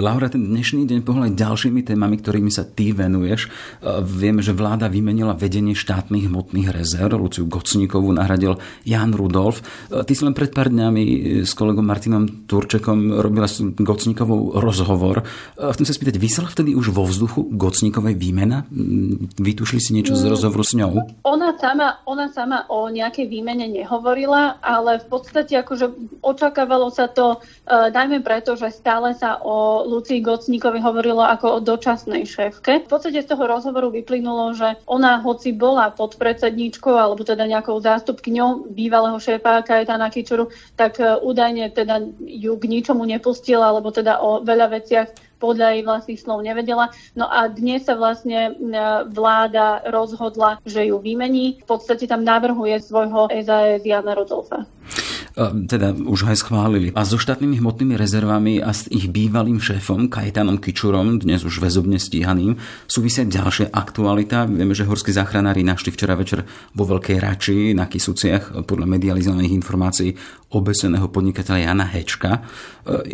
Laura, 0.00 0.32
ten 0.32 0.46
dnešný 0.46 0.88
deň 0.88 1.00
pohľad 1.04 1.36
ďalšími 1.36 1.84
témami, 1.84 2.16
ktorými 2.22 2.48
sa 2.48 2.64
ty 2.64 2.96
venuješ. 2.96 3.46
E, 3.46 3.48
vieme, 4.00 4.40
že 4.40 4.56
vláda 4.56 4.88
vymenila 4.88 5.36
vedenie 5.36 5.76
štátnych 5.76 6.32
hmotných 6.32 6.72
rezerv. 6.72 7.20
Luciu 7.20 7.44
Gocníkovú 7.44 8.08
nahradil 8.16 8.56
Jan 8.88 9.12
Rudolf. 9.12 9.60
E, 9.92 10.02
ty 10.08 10.16
si 10.16 10.24
len 10.24 10.32
pred 10.32 10.48
pár 10.54 10.72
dňami 10.72 11.02
s 11.44 11.52
kolegom 11.52 11.84
Martinom 11.84 12.48
Turčekom 12.48 13.20
robila 13.20 13.44
s 13.44 13.60
Gocníkovou 13.60 14.56
rozhovor. 14.56 15.26
Chcem 15.56 15.84
sa 15.84 15.92
spýtať, 15.92 16.16
vysiela 16.16 16.48
vtedy 16.48 16.72
už 16.72 16.88
vo 16.94 17.04
vzduchu 17.04 17.35
vzduchu 17.36 17.56
Gocníkovej 17.56 18.14
výmena? 18.16 18.64
Vytušili 19.36 19.80
si 19.80 19.92
niečo 19.92 20.16
z 20.16 20.24
mm. 20.24 20.30
rozhovoru 20.32 20.64
s 20.64 20.72
ňou? 20.72 20.92
Ona 21.28 21.52
sama, 21.60 22.00
ona 22.08 22.32
sama 22.32 22.64
o 22.72 22.88
nejakej 22.88 23.28
výmene 23.28 23.68
nehovorila, 23.68 24.56
ale 24.64 25.04
v 25.04 25.06
podstate 25.12 25.60
akože 25.60 25.92
očakávalo 26.24 26.88
sa 26.88 27.12
to 27.12 27.36
uh, 27.36 27.92
najmä 27.92 28.24
preto, 28.24 28.56
že 28.56 28.72
stále 28.72 29.12
sa 29.12 29.36
o 29.44 29.84
Lucii 29.84 30.24
Gocníkovej 30.24 30.80
hovorilo 30.80 31.20
ako 31.20 31.60
o 31.60 31.62
dočasnej 31.62 32.24
šéfke. 32.24 32.86
V 32.86 32.88
podstate 32.88 33.20
z 33.20 33.28
toho 33.28 33.44
rozhovoru 33.44 33.92
vyplynulo, 33.92 34.56
že 34.56 34.80
ona 34.88 35.20
hoci 35.20 35.52
bola 35.52 35.92
pod 35.92 36.16
predsedníčkou 36.16 36.96
alebo 36.96 37.20
teda 37.20 37.44
nejakou 37.44 37.76
zástupkyňou 37.82 38.72
bývalého 38.72 39.18
šéfa 39.20 39.60
Kajetana 39.66 40.08
Kičuru, 40.08 40.48
tak 40.78 40.96
uh, 41.02 41.20
údajne 41.20 41.68
teda 41.74 42.00
ju 42.24 42.56
k 42.56 42.64
ničomu 42.64 43.04
nepustila, 43.04 43.68
alebo 43.68 43.92
teda 43.92 44.22
o 44.22 44.40
veľa 44.40 44.72
veciach 44.72 45.08
podľa 45.38 45.76
jej 45.76 45.82
vlastných 45.84 46.20
slov 46.20 46.44
nevedela. 46.44 46.90
No 47.14 47.28
a 47.28 47.48
dnes 47.48 47.84
sa 47.84 47.94
vlastne 47.96 48.52
e, 48.52 48.72
vláda 49.10 49.84
rozhodla, 49.88 50.58
že 50.64 50.88
ju 50.88 50.96
vymení. 51.00 51.60
V 51.62 51.66
podstate 51.66 52.08
tam 52.08 52.24
navrhuje 52.24 52.80
svojho 52.80 53.28
SAS 53.44 53.84
Jana 53.84 54.16
Rodolfa 54.16 54.64
teda 55.36 55.92
už 55.92 56.32
aj 56.32 56.40
schválili. 56.40 56.88
A 56.96 57.04
so 57.04 57.20
štátnymi 57.20 57.60
hmotnými 57.60 57.92
rezervami 57.92 58.64
a 58.64 58.72
s 58.72 58.88
ich 58.88 59.12
bývalým 59.12 59.60
šéfom 59.60 60.08
Kajetanom 60.08 60.56
Kičurom, 60.56 61.20
dnes 61.20 61.44
už 61.44 61.60
väzobne 61.60 62.00
stíhaným, 62.00 62.56
súvisia 62.88 63.28
ďalšia 63.28 63.68
aktualita. 63.68 64.48
Vieme, 64.48 64.72
že 64.72 64.88
horskí 64.88 65.12
záchranári 65.12 65.60
našli 65.60 65.92
včera 65.92 66.16
večer 66.16 66.48
vo 66.72 66.88
Veľkej 66.88 67.20
Rači 67.20 67.76
na 67.76 67.84
Kisuciach 67.84 68.64
podľa 68.64 68.88
medializovaných 68.88 69.52
informácií 69.52 70.16
obeseného 70.56 71.12
podnikateľa 71.12 71.68
Jana 71.68 71.84
Hečka. 71.84 72.30
E, 72.32 72.40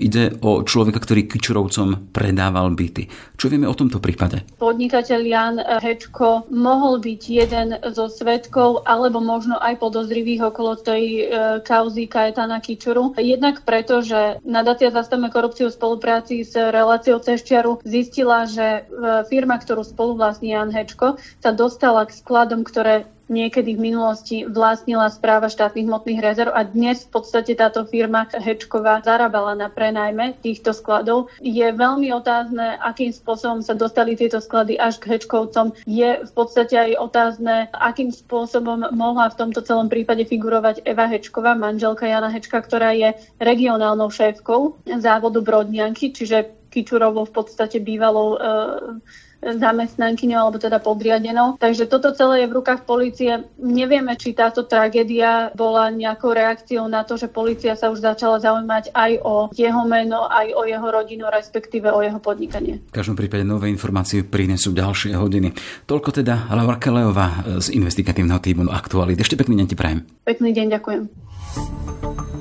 ide 0.06 0.38
o 0.46 0.62
človeka, 0.62 1.02
ktorý 1.02 1.26
Kičurovcom 1.26 2.14
predával 2.14 2.70
byty. 2.70 3.34
Čo 3.34 3.50
vieme 3.50 3.66
o 3.66 3.74
tomto 3.74 3.98
prípade? 3.98 4.46
Podnikateľ 4.62 5.20
Jan 5.26 5.56
Hečko 5.58 6.46
mohol 6.54 7.02
byť 7.02 7.22
jeden 7.26 7.68
zo 7.90 8.06
svetkov 8.06 8.86
alebo 8.86 9.18
možno 9.18 9.58
aj 9.58 9.80
podozrivých 9.82 10.54
okolo 10.54 10.78
tej 10.78 11.34
kauzy 11.64 12.11
Kajetana 12.12 12.60
Kičuru. 12.60 13.16
Jednak 13.16 13.64
preto, 13.64 14.04
že 14.04 14.36
nadácia 14.44 14.92
Zastavme 14.92 15.32
korupciu 15.32 15.72
v 15.72 15.76
spolupráci 15.80 16.44
s 16.44 16.52
reláciou 16.52 17.16
Ceščiaru 17.16 17.80
zistila, 17.88 18.44
že 18.44 18.84
e, 18.84 19.00
firma, 19.32 19.56
ktorú 19.56 19.80
spoluvlastní 19.80 20.52
Jan 20.52 20.68
Hečko, 20.68 21.16
sa 21.40 21.50
dostala 21.56 22.04
k 22.04 22.12
skladom, 22.12 22.68
ktoré 22.68 23.08
niekedy 23.32 23.74
v 23.74 23.90
minulosti 23.90 24.44
vlastnila 24.44 25.08
správa 25.08 25.48
štátnych 25.48 25.88
hmotných 25.88 26.20
rezerv 26.20 26.52
a 26.52 26.68
dnes 26.68 27.08
v 27.08 27.16
podstate 27.16 27.56
táto 27.56 27.88
firma 27.88 28.28
Hečková 28.28 29.00
zarábala 29.00 29.56
na 29.56 29.72
prenajme 29.72 30.36
týchto 30.44 30.76
skladov. 30.76 31.32
Je 31.40 31.64
veľmi 31.64 32.12
otázne, 32.12 32.76
akým 32.84 33.10
spôsobom 33.10 33.64
sa 33.64 33.72
dostali 33.72 34.14
tieto 34.14 34.38
sklady 34.38 34.76
až 34.76 35.00
k 35.00 35.16
Hečkovcom. 35.16 35.72
Je 35.88 36.20
v 36.20 36.32
podstate 36.36 36.76
aj 36.76 37.00
otázne, 37.00 37.72
akým 37.72 38.12
spôsobom 38.12 38.92
mohla 38.92 39.32
v 39.32 39.38
tomto 39.40 39.64
celom 39.64 39.88
prípade 39.88 40.28
figurovať 40.28 40.84
Eva 40.84 41.08
Hečková, 41.08 41.56
manželka 41.56 42.04
Jana 42.04 42.28
Hečka, 42.28 42.60
ktorá 42.60 42.92
je 42.92 43.16
regionálnou 43.40 44.12
šéfkou 44.12 44.76
závodu 45.00 45.40
Brodnianky, 45.40 46.12
čiže 46.12 46.60
Kičurovou 46.72 47.28
v 47.28 47.36
podstate 47.36 47.84
bývalou 47.84 48.32
e, 48.32 48.38
zamestnankyňou 49.42 50.38
alebo 50.38 50.58
teda 50.62 50.78
podriadenou. 50.78 51.58
Takže 51.58 51.90
toto 51.90 52.14
celé 52.14 52.46
je 52.46 52.50
v 52.50 52.56
rukách 52.62 52.86
policie. 52.86 53.42
Nevieme, 53.58 54.14
či 54.14 54.32
táto 54.32 54.62
tragédia 54.64 55.50
bola 55.58 55.90
nejakou 55.90 56.30
reakciou 56.30 56.86
na 56.86 57.02
to, 57.02 57.18
že 57.18 57.26
policia 57.26 57.74
sa 57.74 57.90
už 57.90 58.00
začala 58.00 58.38
zaujímať 58.38 58.94
aj 58.94 59.12
o 59.26 59.34
jeho 59.50 59.82
meno, 59.82 60.30
aj 60.30 60.54
o 60.54 60.62
jeho 60.62 60.88
rodinu, 60.88 61.26
respektíve 61.26 61.90
o 61.90 62.00
jeho 62.00 62.22
podnikanie. 62.22 62.78
V 62.88 62.94
každom 62.94 63.18
prípade 63.18 63.42
nové 63.42 63.68
informácie 63.68 64.22
prinesú 64.22 64.70
ďalšie 64.70 65.18
hodiny. 65.18 65.52
Toľko 65.90 66.22
teda 66.22 66.46
Laura 66.54 66.78
Kelejová 66.78 67.58
z 67.58 67.74
investigatívneho 67.74 68.38
týmu 68.38 68.70
Aktualit. 68.70 69.18
Ešte 69.18 69.34
pekný 69.34 69.58
deň 69.58 69.66
ti 69.66 69.76
prajem. 69.76 70.06
Pekný 70.22 70.54
deň, 70.54 70.66
ďakujem. 70.78 72.31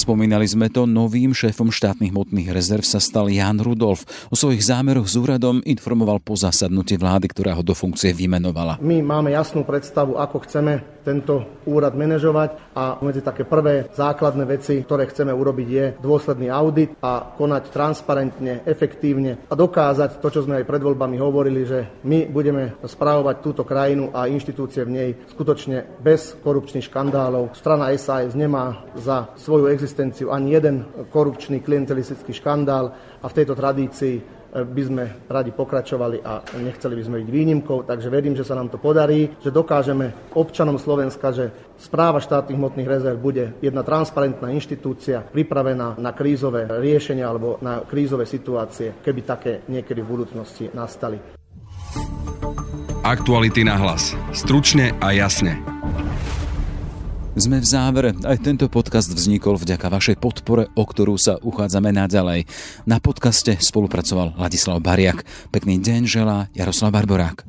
Spomínali 0.00 0.48
sme 0.48 0.72
to, 0.72 0.88
novým 0.88 1.36
šéfom 1.36 1.68
štátnych 1.68 2.08
hmotných 2.08 2.48
rezerv 2.56 2.88
sa 2.88 2.96
stal 2.96 3.28
Jan 3.28 3.60
Rudolf. 3.60 4.08
O 4.32 4.34
svojich 4.34 4.64
zámeroch 4.64 5.04
s 5.04 5.20
úradom 5.20 5.60
informoval 5.60 6.24
po 6.24 6.40
zasadnutí 6.40 6.96
vlády, 6.96 7.28
ktorá 7.28 7.52
ho 7.52 7.60
do 7.60 7.76
funkcie 7.76 8.16
vymenovala. 8.16 8.80
My 8.80 9.04
máme 9.04 9.36
jasnú 9.36 9.60
predstavu, 9.60 10.16
ako 10.16 10.48
chceme 10.48 11.04
tento 11.04 11.44
úrad 11.68 11.96
manažovať 11.96 12.72
a 12.76 12.96
medzi 13.04 13.20
také 13.20 13.44
prvé 13.44 13.92
základné 13.92 14.44
veci, 14.48 14.80
ktoré 14.80 15.04
chceme 15.08 15.36
urobiť, 15.36 15.68
je 15.68 15.86
dôsledný 16.00 16.48
audit 16.48 16.96
a 17.04 17.36
konať 17.36 17.68
transparentne, 17.68 18.64
efektívne 18.64 19.36
a 19.48 19.54
dokázať 19.56 20.20
to, 20.20 20.28
čo 20.32 20.48
sme 20.48 20.60
aj 20.60 20.68
pred 20.68 20.80
voľbami 20.80 21.16
hovorili, 21.20 21.68
že 21.68 22.00
my 22.08 22.28
budeme 22.28 22.80
správovať 22.84 23.36
túto 23.44 23.68
krajinu 23.68 24.12
a 24.16 24.28
inštitúcie 24.32 24.84
v 24.88 24.92
nej 24.96 25.10
skutočne 25.28 26.00
bez 26.00 26.40
korupčných 26.40 26.88
škandálov. 26.88 27.52
Strana 27.52 27.92
SAS 28.00 28.32
nemá 28.32 28.84
za 28.96 29.32
svoju 29.36 29.68
existenciu 29.68 29.89
existenciu 29.90 30.30
ani 30.30 30.54
jeden 30.54 30.86
korupčný 31.10 31.58
klientelistický 31.66 32.30
škandál 32.30 32.94
a 32.94 33.26
v 33.26 33.34
tejto 33.34 33.58
tradícii 33.58 34.14
eh, 34.14 34.62
by 34.62 34.82
sme 34.86 35.04
radi 35.26 35.50
pokračovali 35.50 36.22
a 36.22 36.46
nechceli 36.62 36.94
by 36.94 37.02
sme 37.02 37.16
byť 37.26 37.28
výnimkou, 37.34 37.82
takže 37.82 38.06
verím, 38.06 38.38
že 38.38 38.46
sa 38.46 38.54
nám 38.54 38.70
to 38.70 38.78
podarí, 38.78 39.34
že 39.42 39.50
dokážeme 39.50 40.30
občanom 40.38 40.78
Slovenska, 40.78 41.34
že 41.34 41.50
správa 41.74 42.22
štátnych 42.22 42.54
hmotných 42.54 42.86
rezerv 42.86 43.18
bude 43.18 43.58
jedna 43.58 43.82
transparentná 43.82 44.54
inštitúcia 44.54 45.26
pripravená 45.26 45.98
na 45.98 46.14
krízové 46.14 46.70
riešenia 46.70 47.26
alebo 47.26 47.58
na 47.58 47.82
krízové 47.82 48.30
situácie, 48.30 49.02
keby 49.02 49.20
také 49.26 49.52
niekedy 49.66 50.06
v 50.06 50.10
budúcnosti 50.14 50.70
nastali. 50.70 51.18
Aktuality 53.02 53.66
na 53.66 53.74
hlas. 53.74 54.14
Stručne 54.30 54.94
a 55.02 55.10
jasne. 55.10 55.79
Sme 57.38 57.62
v 57.62 57.66
závere. 57.66 58.10
Aj 58.26 58.34
tento 58.42 58.66
podcast 58.66 59.06
vznikol 59.06 59.54
vďaka 59.54 59.86
vašej 59.86 60.16
podpore, 60.18 60.66
o 60.74 60.82
ktorú 60.82 61.14
sa 61.14 61.38
uchádzame 61.38 61.94
naďalej. 61.94 62.50
Na 62.90 62.98
podcaste 62.98 63.54
spolupracoval 63.54 64.34
Ladislav 64.34 64.82
Bariak. 64.82 65.22
Pekný 65.54 65.78
deň 65.78 66.10
želá 66.10 66.50
Jaroslav 66.58 66.90
Barborák. 66.90 67.46